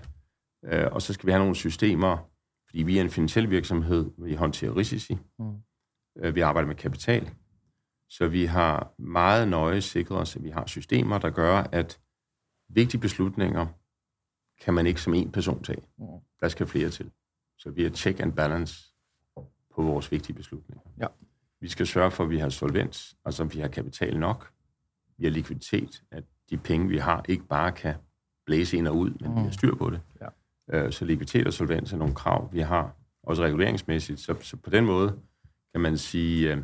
[0.66, 2.18] Øh, og så skal vi have nogle systemer,
[2.68, 5.18] fordi vi er en finansiel virksomhed, vi håndterer risici.
[5.40, 5.56] Mm.
[6.20, 7.30] Øh, vi arbejder med kapital.
[8.10, 12.00] Så vi har meget nøje sikret os, at vi har systemer, der gør, at
[12.70, 13.68] vigtige beslutninger
[14.62, 15.82] kan man ikke som en person tage.
[15.98, 16.06] Mm.
[16.42, 17.12] Der skal flere til.
[17.58, 18.87] Så vi er check and balance
[19.78, 20.82] på vores vigtige beslutninger.
[21.00, 21.08] Ja.
[21.60, 24.52] Vi skal sørge for, at vi har solvens, altså at vi har kapital nok,
[25.18, 27.96] vi har likviditet, at de penge, vi har, ikke bare kan
[28.46, 29.36] blæse ind og ud, men mm.
[29.36, 30.02] vi har styr på det.
[30.22, 30.28] Ja.
[30.78, 34.20] Øh, så likviditet og solvens er nogle krav, vi har, også reguleringsmæssigt.
[34.20, 35.20] Så, så på den måde
[35.74, 36.58] kan man sige, øh,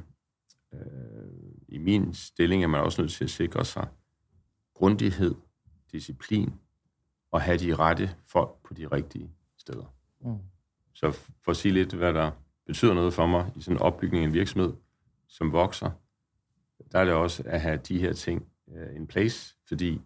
[0.73, 0.79] øh,
[1.67, 3.87] i min stilling er man også nødt til at sikre sig
[4.73, 5.35] grundighed,
[5.91, 6.53] disciplin
[7.31, 9.95] og have de rette folk på de rigtige steder.
[10.21, 10.37] Mm.
[10.93, 12.31] Så for at sige lidt, hvad der
[12.65, 14.73] betyder noget for mig i sådan en opbygning af en virksomhed,
[15.27, 15.91] som vokser,
[16.91, 20.01] der er det også at have de her ting uh, in place, fordi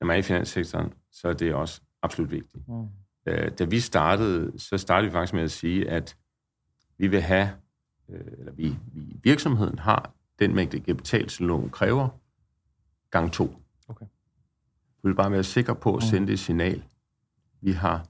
[0.00, 2.68] når man er i finanssektoren, så er det også absolut vigtigt.
[2.68, 2.74] Mm.
[2.74, 6.16] Uh, da vi startede, så startede vi faktisk med at sige, at
[6.98, 7.50] vi vil have,
[8.08, 12.08] uh, eller vi, vi virksomheden har den mængde kapital, som loven kræver,
[13.10, 13.56] gang to.
[13.88, 14.06] Okay.
[15.02, 16.08] Vi vil bare være sikre på at mm.
[16.08, 16.84] sende det signal.
[17.60, 18.06] Vi har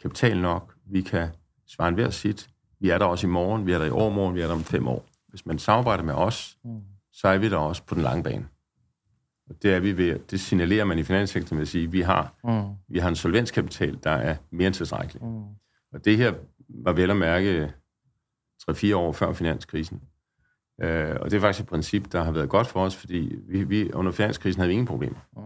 [0.00, 1.28] kapital nok, vi kan
[1.66, 2.53] svare en hver sit,
[2.84, 4.64] vi er der også i morgen, vi er der i overmorgen, vi er der om
[4.64, 5.06] fem år.
[5.28, 6.80] Hvis man samarbejder med os, mm.
[7.12, 8.48] så er vi der også på den lange bane.
[9.50, 12.00] Og det er vi ved, det signalerer man i finanssektoren ved at sige, at vi
[12.00, 12.74] har, mm.
[12.88, 15.24] vi har en solvenskapital, der er mere end tilstrækkelig.
[15.24, 15.42] Mm.
[15.92, 16.34] Og det her
[16.68, 17.72] var vel at mærke
[18.70, 20.02] 3-4 år før finanskrisen.
[20.82, 23.64] Øh, og det er faktisk et princip, der har været godt for os, fordi vi,
[23.64, 25.18] vi under finanskrisen havde vi ingen problemer.
[25.36, 25.42] Mm.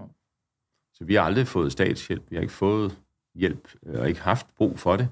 [0.93, 2.99] Så vi har aldrig fået statshjælp, vi har ikke fået
[3.35, 5.09] hjælp øh, og ikke haft brug for det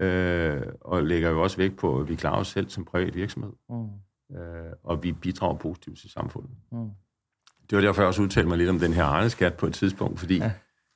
[0.00, 3.52] øh, og lægger jo også vægt på, at vi klarer os selv som privat virksomhed,
[3.70, 4.36] mm.
[4.36, 6.50] øh, og vi bidrager positivt til samfundet.
[6.72, 6.90] Mm.
[7.70, 10.20] Det var derfor, jeg også udtalte mig lidt om den her Arne-skat på et tidspunkt,
[10.20, 10.52] fordi ja.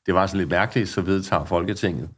[0.06, 2.08] det var så lidt mærkeligt, så vedtager Folketinget,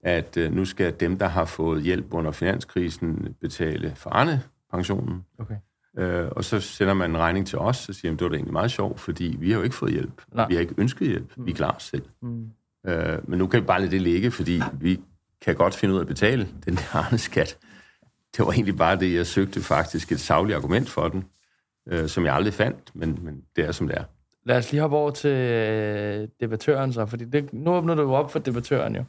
[0.00, 5.24] at øh, nu skal dem, der har fået hjælp under finanskrisen, betale for Arne-pensionen.
[5.38, 5.56] Okay.
[5.98, 8.34] Øh, og så sender man en regning til os, og siger, at det var da
[8.34, 10.22] egentlig meget sjovt, fordi vi har jo ikke fået hjælp.
[10.32, 10.48] Nej.
[10.48, 11.36] Vi har ikke ønsket hjælp.
[11.36, 11.46] Mm.
[11.46, 12.04] Vi klarer os selv.
[12.22, 12.50] Mm.
[12.86, 15.00] Øh, men nu kan vi bare lade det ligge, fordi vi
[15.44, 17.58] kan godt finde ud af at betale den der skat.
[18.36, 21.24] Det var egentlig bare det, jeg søgte faktisk et savligt argument for den,
[21.88, 24.04] øh, som jeg aldrig fandt, men, men det er, som det er.
[24.44, 28.12] Lad os lige hoppe over til øh, debattøren så, fordi det, nu åbner du jo
[28.12, 29.04] op for debattøren jo.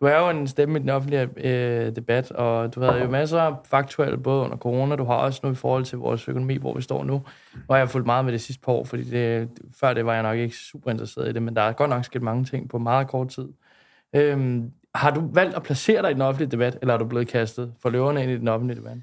[0.00, 3.40] du er jo en stemme i den offentlige øh, debat, og du havde jo masser
[3.40, 6.74] af faktuelle, både under corona, du har også nu i forhold til vores økonomi, hvor
[6.74, 7.12] vi står nu.
[7.54, 9.48] Nu har jeg fulgt meget med det sidste par år, fordi det,
[9.80, 12.04] før det var jeg nok ikke super interesseret i det, men der er godt nok
[12.04, 13.48] sket mange ting på meget kort tid.
[14.14, 17.28] Øhm, har du valgt at placere dig i den offentlige debat, eller er du blevet
[17.28, 18.98] kastet for løverne ind i den offentlige debat?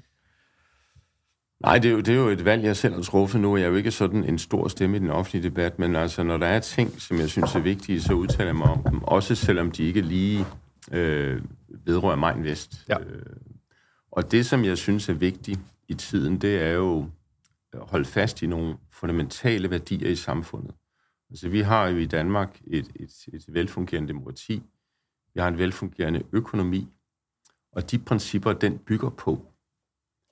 [1.60, 3.56] Nej, det er, jo, det er jo et valg, jeg selv har truffet nu.
[3.56, 6.36] Jeg er jo ikke sådan en stor stemme i den offentlige debat, men altså, når
[6.36, 9.02] der er ting, som jeg synes er vigtige, så udtaler jeg mig om dem.
[9.02, 10.44] Også selvom de ikke lige
[10.92, 12.84] øh, vedrører mig vest.
[12.88, 13.00] Ja.
[13.00, 13.22] Øh,
[14.10, 17.06] og det, som jeg synes er vigtigt i tiden, det er jo
[17.72, 20.74] at holde fast i nogle fundamentale værdier i samfundet.
[21.30, 24.62] Altså, vi har jo i Danmark et, et, et velfungerende demokrati.
[25.34, 26.88] Vi har en velfungerende økonomi.
[27.72, 29.52] Og de principper, den bygger på,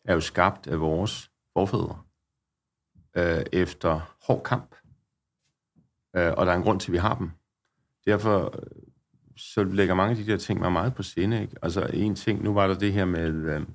[0.05, 2.03] er jo skabt af vores forfædre
[3.17, 4.75] øh, efter hård kamp.
[6.17, 7.31] Øh, og der er en grund til, at vi har dem.
[8.05, 8.83] Derfor øh,
[9.37, 11.43] så lægger mange af de der ting mig meget på sinde.
[11.43, 11.57] Ikke?
[11.63, 13.67] Altså en ting, nu var der det her med, øh,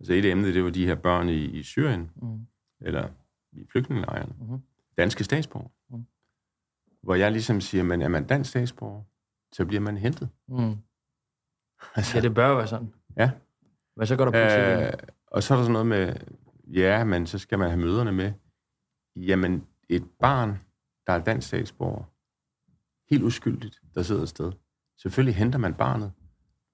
[0.00, 2.46] altså et emne, det var de her børn i, i Syrien, mm.
[2.80, 3.08] eller
[3.52, 4.58] i flygtningelejrene, mm.
[4.96, 5.68] danske statsborger.
[5.90, 6.04] Mm.
[7.02, 9.02] Hvor jeg ligesom siger, men er man dansk statsborger,
[9.52, 10.28] så bliver man hentet.
[10.48, 10.76] Mm.
[11.94, 12.92] altså, ja, det bør være sådan.
[13.16, 13.30] Ja.
[13.96, 14.92] Hvad så går der på øh,
[15.26, 16.14] Og så er der sådan noget med,
[16.66, 18.32] ja, men så skal man have møderne med.
[19.16, 20.60] Jamen, et barn,
[21.06, 22.04] der er dansk statsborger,
[23.10, 24.52] helt uskyldigt, der sidder et sted,
[25.02, 26.12] Selvfølgelig henter man barnet,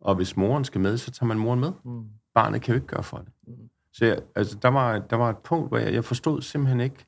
[0.00, 1.72] og hvis moren skal med, så tager man moren med.
[1.84, 2.04] Mm.
[2.34, 3.32] Barnet kan jo ikke gøre for det.
[3.46, 3.70] Mm.
[3.92, 7.06] Så jeg, altså, der, var, der var et punkt, hvor jeg, jeg forstod simpelthen ikke,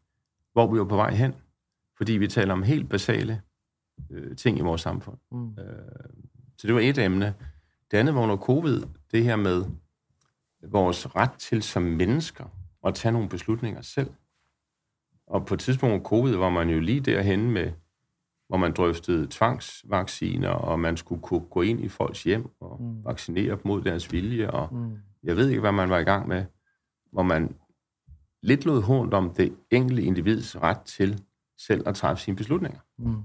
[0.52, 1.34] hvor vi var på vej hen,
[1.96, 3.42] fordi vi taler om helt basale
[4.10, 5.16] øh, ting i vores samfund.
[5.32, 5.50] Mm.
[5.58, 5.64] Øh,
[6.58, 7.34] så det var et emne.
[7.90, 8.82] Det andet var under covid,
[9.12, 9.64] det her med
[10.62, 12.44] vores ret til som mennesker
[12.86, 14.10] at tage nogle beslutninger selv.
[15.26, 17.72] Og på et tidspunkt under covid var man jo lige derhen med
[18.48, 23.04] hvor man drøftede tvangsvacciner, og man skulle kunne gå ind i folks hjem og mm.
[23.04, 24.96] vaccinere dem mod deres vilje, og mm.
[25.22, 26.44] jeg ved ikke, hvad man var i gang med,
[27.12, 27.56] hvor man
[28.42, 31.22] lidt lod hånd om det enkelte individs ret til
[31.58, 32.80] selv at træffe sine beslutninger.
[32.98, 33.22] Mm.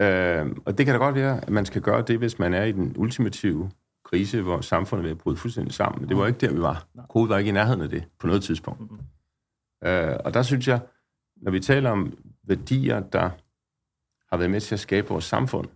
[0.00, 2.64] Øh, og det kan da godt være, at man skal gøre det, hvis man er
[2.64, 3.70] i den ultimative
[4.04, 6.00] krise, hvor samfundet er ved at bryde fuldstændig sammen.
[6.00, 6.86] Men det var ikke der, vi var.
[7.08, 8.80] Covid var ikke i nærheden af det på noget tidspunkt.
[8.80, 8.98] Mm.
[9.88, 10.80] Øh, og der synes jeg,
[11.36, 13.30] når vi taler om værdier, der
[14.30, 15.66] har været med til at skabe vores samfund,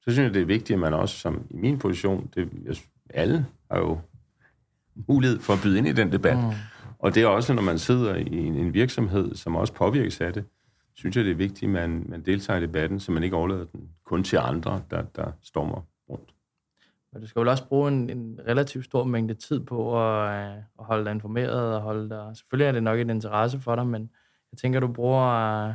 [0.00, 2.76] så synes jeg, det er vigtigt, at man også, som i min position, det, jeg,
[3.10, 4.00] alle har jo
[5.08, 6.36] mulighed for at byde ind i den debat.
[6.36, 6.50] Mm.
[6.98, 10.32] Og det er også, når man sidder i en, en virksomhed, som også påvirkes af
[10.32, 10.44] det,
[10.94, 13.64] synes jeg, det er vigtigt, at man, man deltager i debatten, så man ikke overlader
[13.64, 16.34] den kun til andre, der, der stormer rundt.
[17.12, 20.56] Men du skal vel også bruge en, en relativt stor mængde tid på at, øh,
[20.56, 22.30] at holde dig informeret og holde dig...
[22.36, 24.10] Selvfølgelig er det nok en interesse for dig, men
[24.52, 25.74] jeg tænker, du bruger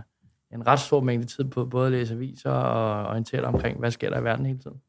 [0.54, 3.92] en ret stor mængde tid på både at læse aviser og orientere dig omkring, hvad
[3.92, 4.82] sker der i verden hele tiden.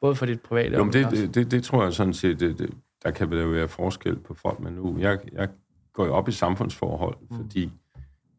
[0.00, 2.58] Både for dit private jo, og det, det, det, det tror jeg sådan set, det,
[2.58, 2.70] det,
[3.02, 5.48] der kan være forskel på folk, men nu, jeg, jeg
[5.92, 7.36] går jo op i samfundsforhold, mm.
[7.36, 7.70] fordi øh,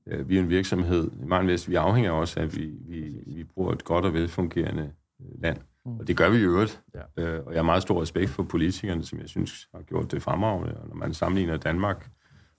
[0.06, 3.44] vi er en virksomhed, i meget vest, vi afhænger også af, at vi, vi, vi
[3.44, 5.58] bruger et godt og velfungerende øh, land.
[5.86, 6.00] Mm.
[6.00, 6.82] Og det gør vi i øvrigt.
[6.96, 7.24] Ja.
[7.24, 10.22] Øh, og jeg har meget stor respekt for politikerne, som jeg synes har gjort det
[10.22, 10.78] fremragende.
[10.78, 12.10] Og når man sammenligner Danmark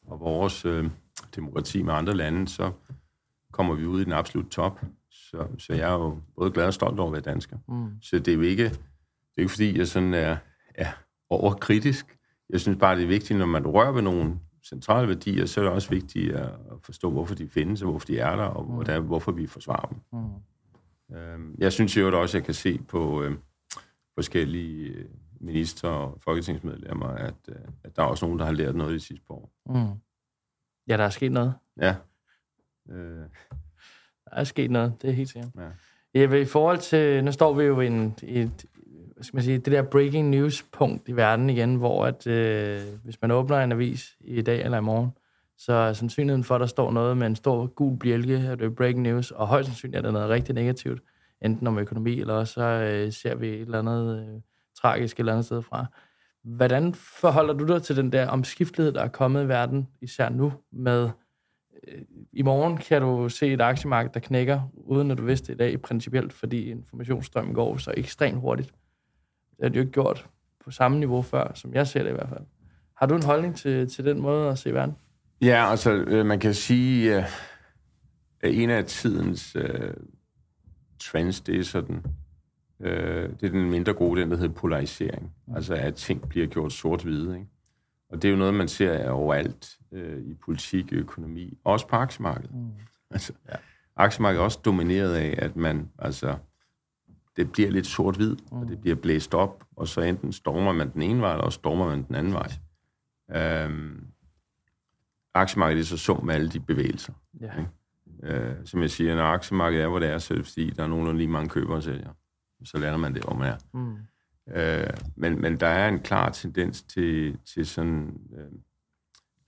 [0.07, 0.91] og vores øh,
[1.37, 2.71] demokrati med andre lande, så
[3.53, 4.81] kommer vi ud i den absolut top.
[5.11, 7.57] Så, så jeg er jo både glad og stolt over at være dansker.
[7.69, 8.03] Mm.
[8.03, 10.37] Så det er jo ikke, det er ikke fordi, jeg sådan er,
[10.75, 10.93] er
[11.31, 12.17] overkritisk.
[12.51, 15.65] Jeg synes bare, det er vigtigt, når man rører ved nogle centrale værdier, så er
[15.65, 16.51] det også vigtigt at
[16.83, 18.75] forstå, hvorfor de findes, og hvorfor de er der, og mm.
[18.75, 19.99] hvordan, hvorfor vi forsvarer dem.
[20.13, 21.17] Mm.
[21.17, 23.33] Øhm, jeg synes jo også, at jeg kan se på øh,
[24.15, 25.05] forskellige øh,
[25.41, 29.01] minister og folketingsmedlemmer, at, øh, at der er også nogen, der har lært noget de
[29.01, 29.53] sidste par år.
[29.67, 30.01] Mm.
[30.89, 31.55] Ja, der er sket noget.
[31.81, 31.97] Ja,
[32.91, 33.25] Øh.
[34.25, 35.51] Der er sket noget, det er helt sikkert.
[35.57, 35.69] Ja.
[36.15, 38.65] Ja, i forhold til, nu står vi jo i en, et,
[39.21, 42.81] hvad skal man sige, det der breaking news punkt i verden igen, hvor at, øh,
[43.05, 45.11] hvis man åbner en avis i dag eller i morgen,
[45.59, 48.65] så er sandsynligheden for, at der står noget med en stor gul bjælke, at det
[48.65, 51.03] er breaking news, og højst sandsynligt er det noget rigtig negativt,
[51.43, 54.41] enten om økonomi, eller også så øh, ser vi et eller andet øh,
[54.81, 55.87] tragisk et eller andet sted fra.
[56.45, 60.53] Hvordan forholder du dig til den der omskiftelighed, der er kommet i verden, især nu,
[60.73, 61.11] med
[61.89, 62.03] øh,
[62.33, 65.57] i morgen kan du se et aktiemarked, der knækker, uden at du vidste det i
[65.57, 68.75] dag, principielt, fordi informationsstrømmen går så ekstremt hurtigt.
[69.61, 70.27] Det har det jo ikke gjort
[70.65, 72.47] på samme niveau før, som jeg ser det i hvert fald.
[72.97, 74.97] Har du en holdning til, til den måde at se verden?
[75.41, 77.25] Ja, altså, øh, man kan sige, at
[78.43, 79.63] en af tidens uh,
[80.99, 82.05] trends, det er sådan,
[82.79, 85.33] uh, det er den mindre gode, den der hedder polarisering.
[85.55, 87.49] Altså, at ting bliver gjort sort-hvide, ikke?
[88.11, 92.55] Og det er jo noget, man ser overalt øh, i politik, økonomi, også på aktiemarkedet.
[92.55, 92.71] Mm.
[93.11, 93.55] Altså, ja.
[93.97, 96.37] Aktiemarkedet er også domineret af, at man altså
[97.37, 98.59] det bliver lidt sort-hvid, mm.
[98.59, 101.89] og det bliver blæst op, og så enten stormer man den ene vej, eller stormer
[101.89, 102.51] man den anden vej.
[103.37, 104.07] Øhm,
[105.35, 107.13] aktiemarkedet er så sum med alle de bevægelser.
[107.41, 107.51] Ja.
[107.59, 107.71] Ikke?
[108.23, 110.83] Øh, som jeg siger, når aktiemarkedet er, hvor det er, så er det fordi, der
[110.83, 112.13] er nogenlunde lige mange købere og sælger.
[112.65, 113.57] Så lander man det, hvor man er.
[113.75, 113.97] Mm.
[114.55, 118.53] Øh, men, men der er en klar tendens til, til sådan øh,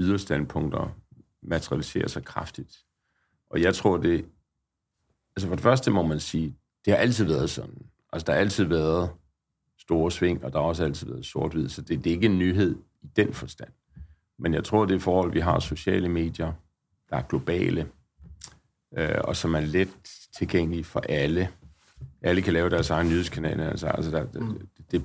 [0.00, 0.96] yderstandpunkter
[1.42, 2.76] materialisere sig kraftigt.
[3.50, 4.24] Og jeg tror, det...
[5.36, 7.86] Altså for det første må man sige, det har altid været sådan.
[8.12, 9.10] Altså der har altid været
[9.78, 12.38] store sving, og der har også altid været sort-hvid, så det, det er ikke en
[12.38, 13.70] nyhed i den forstand.
[14.38, 16.52] Men jeg tror, det er forhold, vi har sociale medier,
[17.10, 17.88] der er globale,
[18.98, 19.88] øh, og som er let
[20.36, 21.48] tilgængelige for alle.
[22.22, 23.60] Alle kan lave deres egen nyhedskanal.
[23.60, 24.68] Altså, altså der, mm.
[24.90, 25.02] det,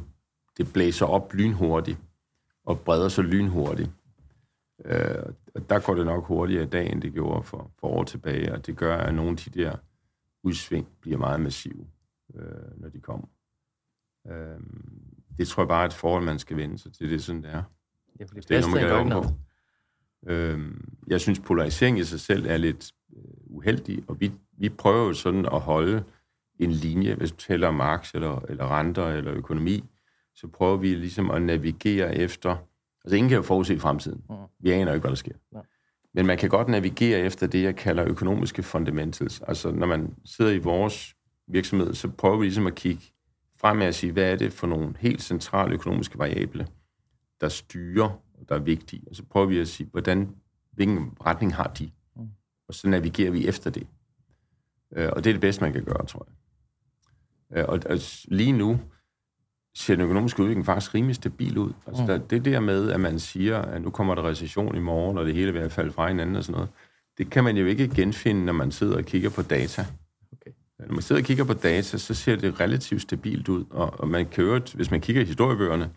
[0.57, 1.97] det blæser op lynhurtigt,
[2.65, 3.89] og breder sig lynhurtigt.
[4.85, 5.23] Øh,
[5.55, 8.53] og der går det nok hurtigere i dag, end det gjorde for, for år tilbage,
[8.53, 9.75] og det gør, at nogle af de der
[10.43, 11.87] udsving bliver meget massive,
[12.35, 13.27] øh, når de kommer.
[14.27, 14.59] Øh,
[15.37, 17.09] det tror jeg bare er et forhold, man skal vende sig til.
[17.09, 17.63] Det er sådan, det er.
[18.19, 19.29] Ja, det er noget, man kan på.
[20.31, 20.59] Øh,
[21.07, 25.13] jeg synes, polarisering i sig selv er lidt øh, uheldig, og vi, vi prøver jo
[25.13, 26.03] sådan at holde
[26.59, 29.83] en linje, hvis du taler om Marx eller, eller renter eller økonomi,
[30.35, 32.57] så prøver vi ligesom at navigere efter...
[33.03, 34.23] Altså, ingen kan jo forudse fremtiden.
[34.29, 34.35] Mm.
[34.59, 35.33] Vi aner jo ikke, hvad der sker.
[35.53, 35.59] Ja.
[36.17, 39.41] Men man kan godt navigere efter det, jeg kalder økonomiske fundamentals.
[39.41, 41.15] Altså, når man sidder i vores
[41.47, 43.01] virksomhed, så prøver vi ligesom at kigge
[43.57, 46.67] frem med at sige, hvad er det for nogle helt centrale økonomiske variable,
[47.41, 49.03] der styrer, der er vigtige.
[49.09, 50.35] Og så prøver vi at sige, hvordan,
[50.71, 51.91] hvilken retning har de?
[52.67, 53.87] Og så navigerer vi efter det.
[54.95, 57.57] Øh, og det er det bedste, man kan gøre, tror jeg.
[57.57, 57.97] Øh, og, og
[58.27, 58.79] lige nu
[59.77, 61.73] ser den økonomiske udvikling faktisk rimelig stabil ud.
[61.87, 62.07] Altså, mm.
[62.07, 65.25] der, det der med, at man siger, at nu kommer der recession i morgen, og
[65.25, 66.69] det hele vil falde fra hinanden og sådan noget,
[67.17, 69.85] det kan man jo ikke genfinde, når man sidder og kigger på data.
[70.33, 70.51] Okay.
[70.79, 74.07] Når man sidder og kigger på data, så ser det relativt stabilt ud, og, og
[74.07, 75.91] man jo, hvis man kigger i historiebøgerne,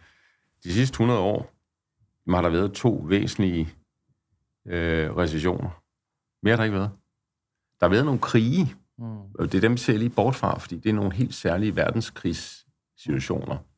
[0.65, 1.53] de sidste 100 år,
[2.35, 3.69] har der været to væsentlige
[4.67, 5.83] øh, recessioner.
[6.43, 6.91] Mere har der ikke været.
[7.81, 9.19] Der har været nogle krige, mm.
[9.35, 13.55] og det er dem, ser lige bort fra, fordi det er nogle helt særlige verdenskrigs-situationer.
[13.55, 13.70] Ja.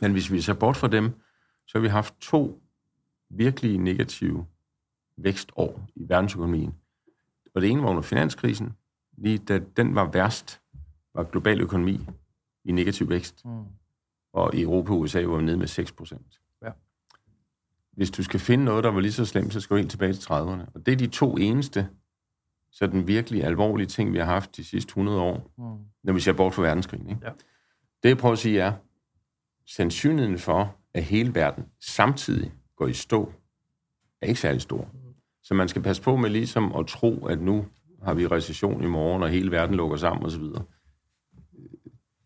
[0.00, 1.12] Men hvis vi ser bort fra dem,
[1.66, 2.62] så har vi haft to
[3.30, 4.46] virkelig negative
[5.16, 6.74] vækstår i verdensøkonomien.
[7.54, 8.72] Og det ene var under finanskrisen,
[9.16, 10.60] lige da den var værst,
[11.14, 12.00] var global økonomi
[12.64, 13.44] i negativ vækst.
[13.44, 13.64] Mm.
[14.32, 16.40] Og i Europa og USA var vi nede med 6 procent
[18.00, 20.12] hvis du skal finde noget, der var lige så slemt, så skal du helt tilbage
[20.12, 20.70] til 30'erne.
[20.74, 21.88] Og det er de to eneste
[22.72, 25.84] så den virkelig alvorlige ting, vi har haft de sidste 100 år, mm.
[26.02, 27.08] når vi ser bort fra verdenskrigen.
[27.08, 27.20] Ikke?
[27.24, 27.30] Ja.
[28.02, 28.72] Det, jeg prøver at sige, er,
[29.70, 33.32] sandsynligheden for, at hele verden samtidig går i stå,
[34.20, 34.88] er ikke særlig stor.
[35.42, 37.66] Så man skal passe på med ligesom at tro, at nu
[38.02, 40.42] har vi recession i morgen, og hele verden lukker sammen osv.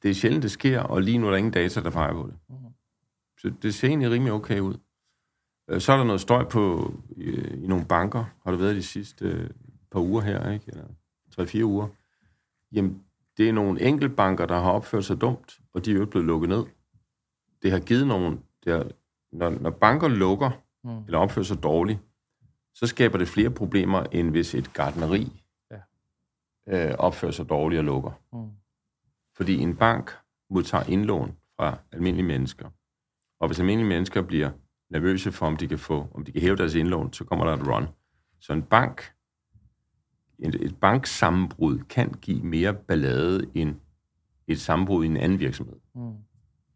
[0.02, 2.26] Det er sjældent, det sker, og lige nu er der ingen data, der peger på
[2.26, 2.36] det.
[3.38, 4.74] Så det ser egentlig rimelig okay ud.
[5.70, 7.30] Øh, så er der noget støj på i,
[7.64, 9.50] i nogle banker, har det været de sidste øh,
[9.90, 10.64] par uger her, ikke?
[10.68, 10.84] eller
[11.30, 11.88] tre-fire uger.
[12.72, 13.02] Jamen,
[13.36, 16.48] det er nogle enkeltbanker, der har opført sig dumt, og de er jo blevet lukket
[16.48, 16.64] ned.
[17.64, 18.38] Det har givet nogle...
[18.64, 18.90] Det har,
[19.32, 20.50] når, når banker lukker,
[20.84, 21.04] mm.
[21.04, 21.98] eller opfører sig dårligt,
[22.74, 25.80] så skaber det flere problemer, end hvis et gardneri ja.
[26.68, 28.10] øh, opfører sig dårligt og lukker.
[28.32, 28.50] Mm.
[29.36, 30.10] Fordi en bank
[30.50, 32.70] modtager indlån fra almindelige mennesker.
[33.40, 34.50] Og hvis almindelige mennesker bliver
[34.90, 37.52] nervøse for, om de kan få, om de kan hæve deres indlån, så kommer der
[37.52, 37.86] et run.
[38.40, 39.12] Så en bank,
[40.38, 43.76] et, et banksammenbrud kan give mere ballade end
[44.46, 45.76] et sammenbrud i en anden virksomhed.
[45.94, 46.14] Mm.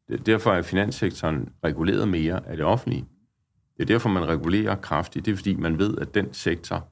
[0.08, 3.08] Derfor er finanssektoren reguleret mere af det offentlige.
[3.76, 5.26] Det er derfor, man regulerer kraftigt.
[5.26, 6.88] Det er fordi, man ved, at den sektor,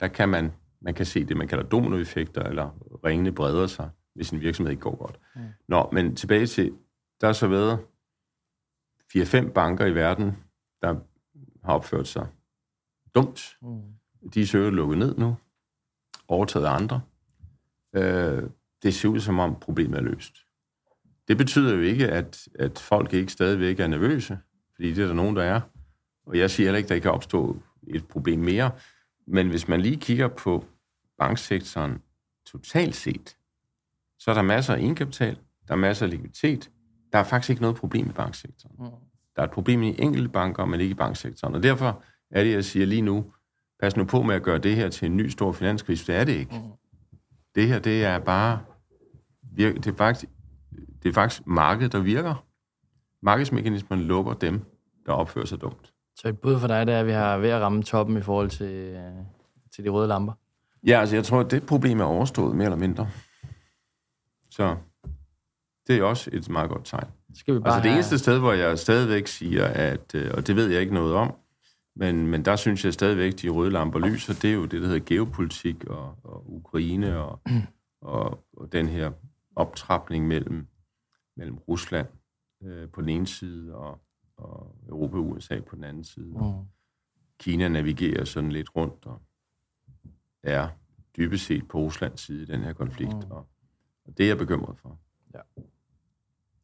[0.00, 2.70] der kan man, man kan se det, man kalder dominoeffekter, eller
[3.04, 5.20] ringene breder sig, hvis en virksomhed ikke går godt.
[5.36, 5.40] Mm.
[5.68, 6.72] Nå, men tilbage til,
[7.20, 7.78] der har så været
[9.16, 10.36] 4-5 banker i verden,
[10.82, 10.94] der
[11.64, 12.26] har opført sig
[13.14, 13.56] dumt.
[13.62, 13.82] Mm.
[14.34, 15.36] De er søger lukket ned nu,
[16.28, 17.00] overtaget af andre.
[17.92, 18.42] Øh,
[18.82, 20.36] det ser ud som om problemet er løst.
[21.28, 24.38] Det betyder jo ikke, at, at folk ikke stadigvæk er nervøse,
[24.74, 25.60] fordi det er der nogen, der er.
[26.26, 27.56] Og jeg siger heller ikke, at der ikke kan opstå
[27.86, 28.70] et problem mere.
[29.26, 30.64] Men hvis man lige kigger på
[31.18, 32.02] banksektoren
[32.46, 33.36] totalt set,
[34.18, 36.70] så er der masser af indkapital, der er masser af likviditet.
[37.12, 38.76] Der er faktisk ikke noget problem i banksektoren.
[38.78, 38.84] Mm.
[39.36, 41.54] Der er et problem i enkelte banker, men ikke i banksektoren.
[41.54, 43.32] Og derfor er det, jeg siger lige nu,
[43.80, 46.24] pas nu på med at gøre det her til en ny stor finanskrise, det er
[46.24, 46.54] det ikke.
[46.54, 46.70] Mm.
[47.54, 48.60] Det her, det er bare,
[49.56, 50.30] det er faktisk,
[51.02, 52.44] det er faktisk markedet, der virker.
[53.22, 54.60] Markedsmekanismen lukker dem,
[55.06, 55.92] der opfører sig dumt.
[56.16, 58.20] Så et bud for dig, det er, at vi har ved at ramme toppen i
[58.22, 58.98] forhold til,
[59.74, 60.32] til de røde lamper?
[60.86, 63.08] Ja, altså jeg tror, at det problem er overstået, mere eller mindre.
[64.50, 64.76] Så
[65.86, 67.06] Det er også et meget godt tegn.
[67.34, 70.46] Skal vi bare Altså det have- eneste sted, hvor jeg stadigvæk siger, at, øh, og
[70.46, 71.34] det ved jeg ikke noget om,
[71.96, 74.86] men, men der synes jeg stadigvæk, de røde lamper lyser, det er jo det, der
[74.86, 77.40] hedder geopolitik og, og Ukraine og,
[78.02, 79.10] og, og den her
[79.56, 80.66] optrapning mellem,
[81.36, 82.06] mellem Rusland
[82.62, 84.00] øh, på den ene side og,
[84.36, 86.26] og Europa og USA på den anden side.
[86.26, 86.66] Mm.
[87.38, 89.22] Kina navigerer sådan lidt rundt og
[90.42, 90.68] er
[91.16, 93.30] dybest set på Ruslands side i den her konflikt, Mm.
[93.30, 93.46] og,
[94.04, 94.98] og det er jeg bekymret for.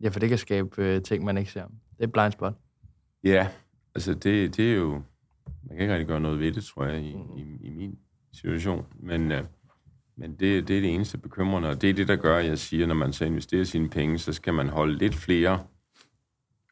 [0.01, 1.67] Ja, for det kan skabe øh, ting, man ikke ser.
[1.67, 2.55] Det er et blind spot.
[3.25, 3.49] Ja,
[3.95, 5.03] altså det, det er jo...
[5.62, 7.99] Man kan ikke rigtig gøre noget ved det, tror jeg, i, i, i min
[8.33, 8.87] situation.
[8.97, 9.45] Men, øh,
[10.17, 12.59] men det, det er det eneste bekymrende, og det er det, der gør, at jeg
[12.59, 15.67] siger, når man så investerer sine penge, så skal man holde lidt flere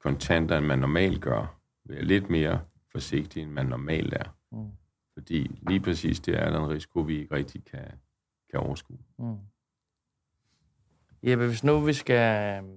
[0.03, 1.61] kontanter, end man normalt gør.
[1.85, 2.61] Være lidt mere
[2.93, 4.37] forsigtig, end man normalt er.
[4.53, 4.71] Mm.
[5.15, 7.85] Fordi lige præcis det er der en risiko, vi ikke rigtig kan,
[8.51, 8.99] kan overskue.
[9.19, 9.37] Mm.
[11.23, 12.71] Jeppe, hvis nu vi skal øh,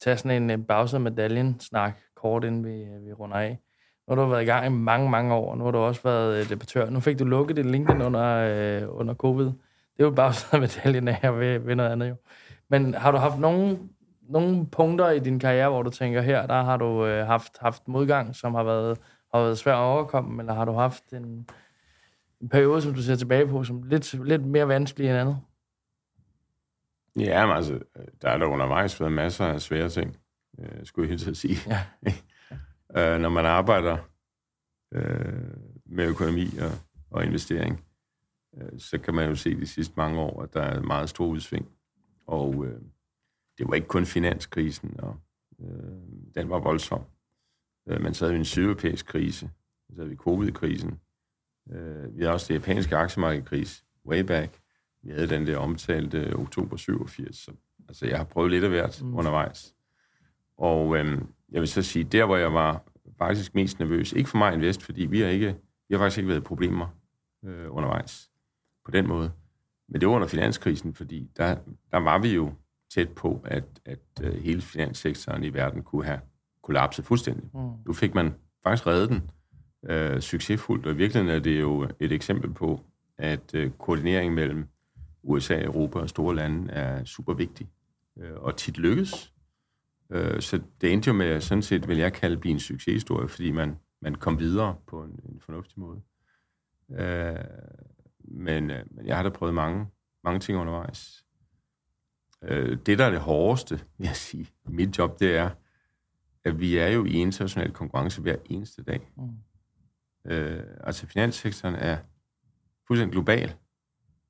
[0.00, 3.58] tage sådan en, bagside medaljen snak kort, inden vi, øh, vi runder af.
[4.08, 6.40] Nu har du været i gang i mange, mange år, nu har du også været
[6.40, 6.90] øh, debattør.
[6.90, 9.52] Nu fik du lukket dit LinkedIn under, øh, under covid.
[9.96, 12.16] Det er jo bagsiden af medaljen af ved, ved noget andet jo.
[12.68, 13.78] Men har du haft nogle,
[14.28, 17.88] nogle punkter i din karriere, hvor du tænker, her der har du øh, haft, haft
[17.88, 18.98] modgang, som har været,
[19.34, 21.48] har været svært at overkomme, eller har du haft en,
[22.40, 25.40] en periode, som du ser tilbage på, som lidt, lidt mere vanskelig end andet?
[27.18, 27.78] Ja, men altså,
[28.22, 30.16] der er der undervejs været masser af svære ting,
[30.58, 31.56] øh, skulle jeg helt at sige.
[31.66, 31.80] Ja.
[33.14, 33.96] øh, når man arbejder
[34.92, 35.42] øh,
[35.86, 36.70] med økonomi og,
[37.10, 37.85] og investering,
[38.78, 41.68] så kan man jo se de sidste mange år, at der er meget stor udsving.
[42.26, 42.80] Og øh,
[43.58, 45.16] det var ikke kun finanskrisen, og
[45.60, 45.92] øh,
[46.34, 47.02] den var voldsom.
[47.88, 49.50] Øh, man sad i en sydeuropæisk krise,
[49.86, 51.00] så havde vi covid-krisen.
[51.70, 54.60] Øh, vi havde også det japanske aktiemarkedkrise, way back.
[55.02, 57.36] Vi havde den der omtalte oktober 87.
[57.36, 57.52] Så,
[57.88, 59.14] altså, jeg har prøvet lidt af hvert Mm.
[59.14, 59.74] undervejs.
[60.58, 62.84] Og øhm, jeg vil så sige, der hvor jeg var
[63.18, 65.56] faktisk mest nervøs, ikke for mig Invest, fordi vi har, ikke,
[65.88, 66.88] vi har faktisk ikke været problemer
[67.44, 68.30] øh, undervejs
[68.86, 69.32] på den måde.
[69.88, 71.56] Men det var under finanskrisen, fordi der,
[71.90, 72.52] der var vi jo
[72.94, 76.20] tæt på, at, at øh, hele finanssektoren i verden kunne have
[76.62, 77.44] kollapset fuldstændig.
[77.54, 77.70] Mm.
[77.86, 79.30] Nu fik man faktisk reddet den
[79.90, 82.80] øh, succesfuldt, og i virkeligheden er det jo et eksempel på,
[83.18, 84.68] at øh, koordinering mellem
[85.22, 87.68] USA, Europa og store lande er super vigtig,
[88.18, 89.32] øh, og tit lykkes.
[90.10, 93.50] Øh, så det endte jo med, sådan set vil jeg kalde, blive en succeshistorie, fordi
[93.50, 96.00] man, man kom videre på en, en fornuftig måde.
[96.90, 97.36] Øh,
[98.28, 99.86] men, øh, men jeg har da prøvet mange,
[100.24, 101.24] mange ting undervejs.
[102.42, 105.50] Øh, det, der er det hårdeste, vil jeg sige, i mit job, det er,
[106.44, 109.10] at vi er jo i international konkurrence hver eneste dag.
[109.16, 109.30] Mm.
[110.32, 111.98] Øh, altså finanssektoren er
[112.86, 113.54] fuldstændig global.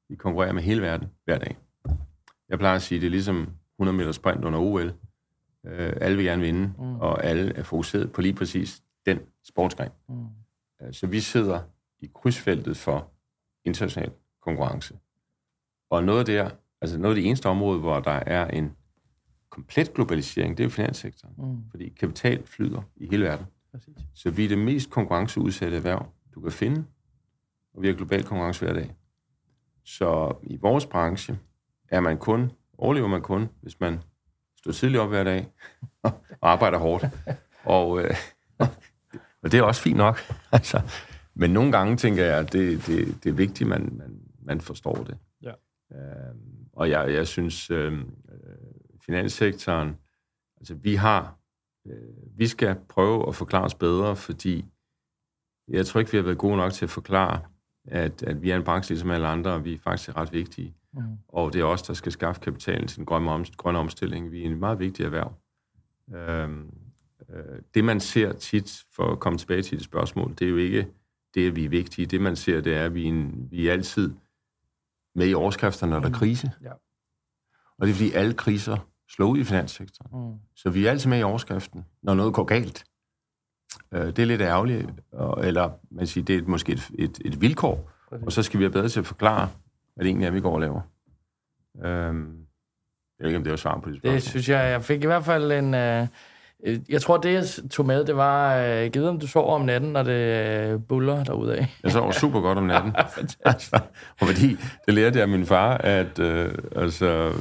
[0.09, 1.57] Vi konkurrerer med hele verden hver dag.
[2.49, 4.95] Jeg plejer at sige, det er ligesom 100 meter sprint under OL.
[5.67, 6.85] Øh, alle vil gerne vinde, Mm.
[6.85, 7.01] mm.
[7.01, 9.91] og alle er fokuseret på lige præcis den sportsgren.
[10.09, 10.27] Mm.
[10.83, 11.61] Øh, Så vi sidder
[12.01, 13.13] i krydsfeltet for
[13.67, 14.12] international
[14.43, 14.99] konkurrence.
[15.91, 16.51] Og noget af det, er,
[16.81, 18.77] altså noget af det eneste område, hvor der er en
[19.51, 21.35] komplet globalisering, det er finanssektoren.
[21.39, 21.71] Mm.
[21.71, 23.47] Fordi kapital flyder i hele verden.
[23.73, 23.95] Præcis.
[24.14, 26.85] Så vi er det mest konkurrenceudsatte erhverv, du kan finde,
[27.75, 28.95] og vi har global konkurrence hver dag.
[29.85, 31.39] Så i vores branche
[31.89, 34.01] er man kun, overlever man kun, hvis man
[34.57, 35.47] står tidligt op hver dag
[36.03, 37.05] og arbejder hårdt.
[37.64, 38.17] Og, øh,
[39.43, 40.19] og det er også fint nok.
[40.53, 40.81] Altså,
[41.37, 44.95] men nogle gange tænker jeg, at det, det, det er vigtigt, man, man, man forstår
[44.95, 45.18] det.
[45.43, 45.53] Ja.
[45.93, 48.01] Øhm, og jeg, jeg synes, øh, øh,
[49.07, 49.97] finanssektoren,
[50.61, 51.39] altså vi har
[51.87, 54.64] øh, vi skal prøve at forklare os bedre, fordi
[55.68, 57.41] jeg tror ikke, vi har været gode nok til at forklare,
[57.84, 60.74] at, at vi er en branche ligesom alle andre, og vi er faktisk ret vigtige.
[60.93, 61.01] Mm.
[61.28, 64.30] Og det er os, der skal skaffe kapitalen til den grønne, om, grønne omstilling.
[64.30, 65.34] Vi er en meget vigtig erhverv.
[66.14, 66.74] Øhm,
[67.28, 70.57] øh, det, man ser tit, for at komme tilbage til dit spørgsmål, det er jo
[70.57, 70.89] ikke
[71.37, 72.07] det, at vi er vigtige.
[72.07, 74.14] Det, man ser, det er, at vi er, en, vi er altid
[75.14, 76.53] med i overskrifterne, når der er krise.
[76.62, 76.72] Ja.
[77.78, 80.30] Og det er, fordi alle kriser slår ud i finanssektoren.
[80.30, 80.39] Mm.
[80.55, 82.84] Så vi er altid med i overskriften, når noget går galt.
[83.95, 84.91] Øh, det er lidt ærgerligt,
[85.43, 88.26] eller man siger, det er måske et, et, et vilkår, Præcis.
[88.26, 89.49] og så skal vi være bedre til at forklare,
[89.95, 90.80] hvad det egentlig er, vi går og laver.
[91.84, 92.47] Øhm,
[93.18, 94.14] jeg ved ikke, om det var svar på det spørgsmål.
[94.14, 95.74] Det synes jeg, jeg fik i hvert fald en...
[95.74, 96.07] Øh,
[96.89, 99.93] jeg tror, det jeg tog med, det var, øh, givet om du sover om natten,
[99.93, 101.65] når det øh, buller derudad.
[101.83, 102.95] Jeg sover super godt om natten.
[103.45, 103.81] altså,
[104.21, 107.33] og fordi det lærte jeg af min far, at øh, altså,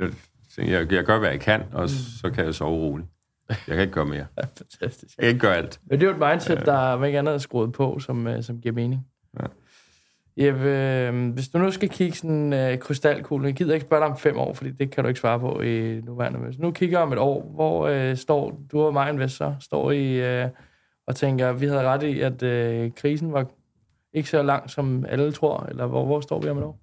[0.00, 0.10] jeg,
[0.58, 3.08] jeg, jeg gør, hvad jeg kan, og så kan jeg sove roligt.
[3.48, 4.26] Jeg kan ikke gøre mere.
[4.58, 5.16] Fantastisk.
[5.16, 5.80] Jeg kan ikke gøre alt.
[5.86, 8.42] Men det er jo et mindset, der om ikke andet er skruet på, som, øh,
[8.42, 9.06] som giver mening.
[9.40, 9.46] Ja.
[10.40, 14.10] Jeppe, øh, hvis du nu skal kigge sådan øh, krystalkugle, jeg gider ikke spørge dig
[14.10, 16.38] om fem år, fordi det kan du ikke svare på i nuværende.
[16.38, 20.42] Hvis nu kigger om et år, hvor øh, står du og mig investor, står I
[20.42, 20.48] øh,
[21.06, 23.46] og tænker, vi havde ret i, at øh, krisen var
[24.12, 26.80] ikke så lang, som alle tror, eller hvor, hvor står vi om et år?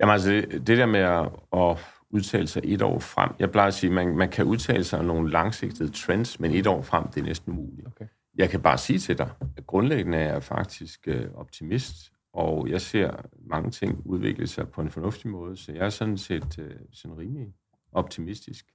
[0.00, 1.78] Jamen altså, det, det der med at, at
[2.10, 5.04] udtale sig et år frem, jeg plejer at sige, man, man kan udtale sig om
[5.04, 7.86] nogle langsigtede trends, men et år frem, det er næsten umuligt.
[7.86, 8.06] Okay.
[8.34, 12.80] Jeg kan bare sige til dig, at grundlæggende er jeg faktisk øh, optimist, og jeg
[12.80, 13.10] ser
[13.40, 17.18] mange ting udvikle sig på en fornuftig måde, så jeg er sådan set øh, sådan
[17.18, 17.54] rimelig
[17.92, 18.66] optimistisk.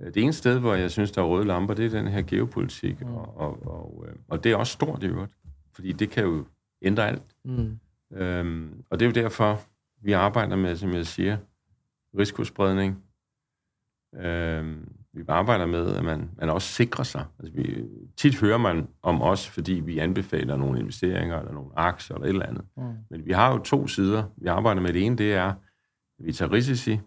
[0.00, 2.22] Øh, det ene sted, hvor jeg synes, der er røde lamper, det er den her
[2.22, 3.14] geopolitik, mm.
[3.14, 5.36] og, og, og, og det er også stort i øvrigt,
[5.72, 6.44] fordi det kan jo
[6.82, 7.36] ændre alt.
[7.44, 7.78] Mm.
[8.12, 9.60] Øhm, og det er jo derfor,
[10.02, 11.38] vi arbejder med, som jeg siger,
[12.18, 13.04] risikospredning,
[14.14, 17.26] øhm, vi arbejder med, at man, man også sikrer sig.
[17.38, 17.84] Altså, vi,
[18.16, 22.28] tit hører man om os, fordi vi anbefaler nogle investeringer, eller nogle aktier, eller et
[22.28, 22.64] eller andet.
[22.76, 22.94] Mm.
[23.10, 24.24] Men vi har jo to sider.
[24.36, 25.48] Vi arbejder med det ene, det er,
[26.18, 27.00] at vi tager risici,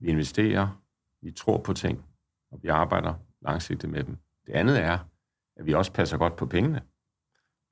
[0.00, 0.80] vi investerer,
[1.22, 2.04] vi tror på ting,
[2.52, 4.16] og vi arbejder langsigtet med dem.
[4.46, 4.98] Det andet er,
[5.56, 6.82] at vi også passer godt på pengene,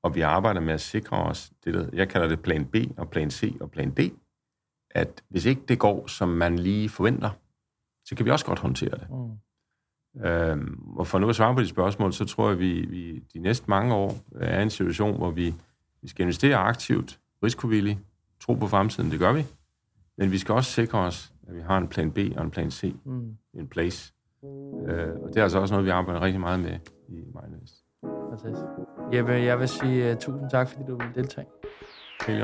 [0.03, 3.11] og vi arbejder med at sikre os, det der, jeg kalder det plan B og
[3.11, 4.01] plan C og plan D,
[4.91, 7.31] at hvis ikke det går, som man lige forventer,
[8.09, 9.07] så kan vi også godt håndtere det.
[9.11, 9.39] Mm.
[10.25, 13.19] Øhm, og for nu at svare på de spørgsmål, så tror jeg, at vi, vi
[13.35, 15.55] de næste mange år er i en situation, hvor vi,
[16.03, 17.99] vi skal investere aktivt, risikovilligt,
[18.41, 19.47] tro på fremtiden, det gør vi.
[20.19, 22.71] Men vi skal også sikre os, at vi har en plan B og en plan
[22.71, 23.37] C mm.
[23.55, 24.13] in place.
[24.45, 26.79] Øh, og det er altså også noget, vi arbejder rigtig meget med
[27.09, 27.85] i MindInvest.
[28.31, 28.65] Fantastisk.
[29.13, 31.47] Jeppe, jeg vil sige uh, tusind tak, fordi du vil deltage.
[32.27, 32.43] Helt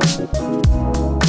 [0.00, 1.20] Thank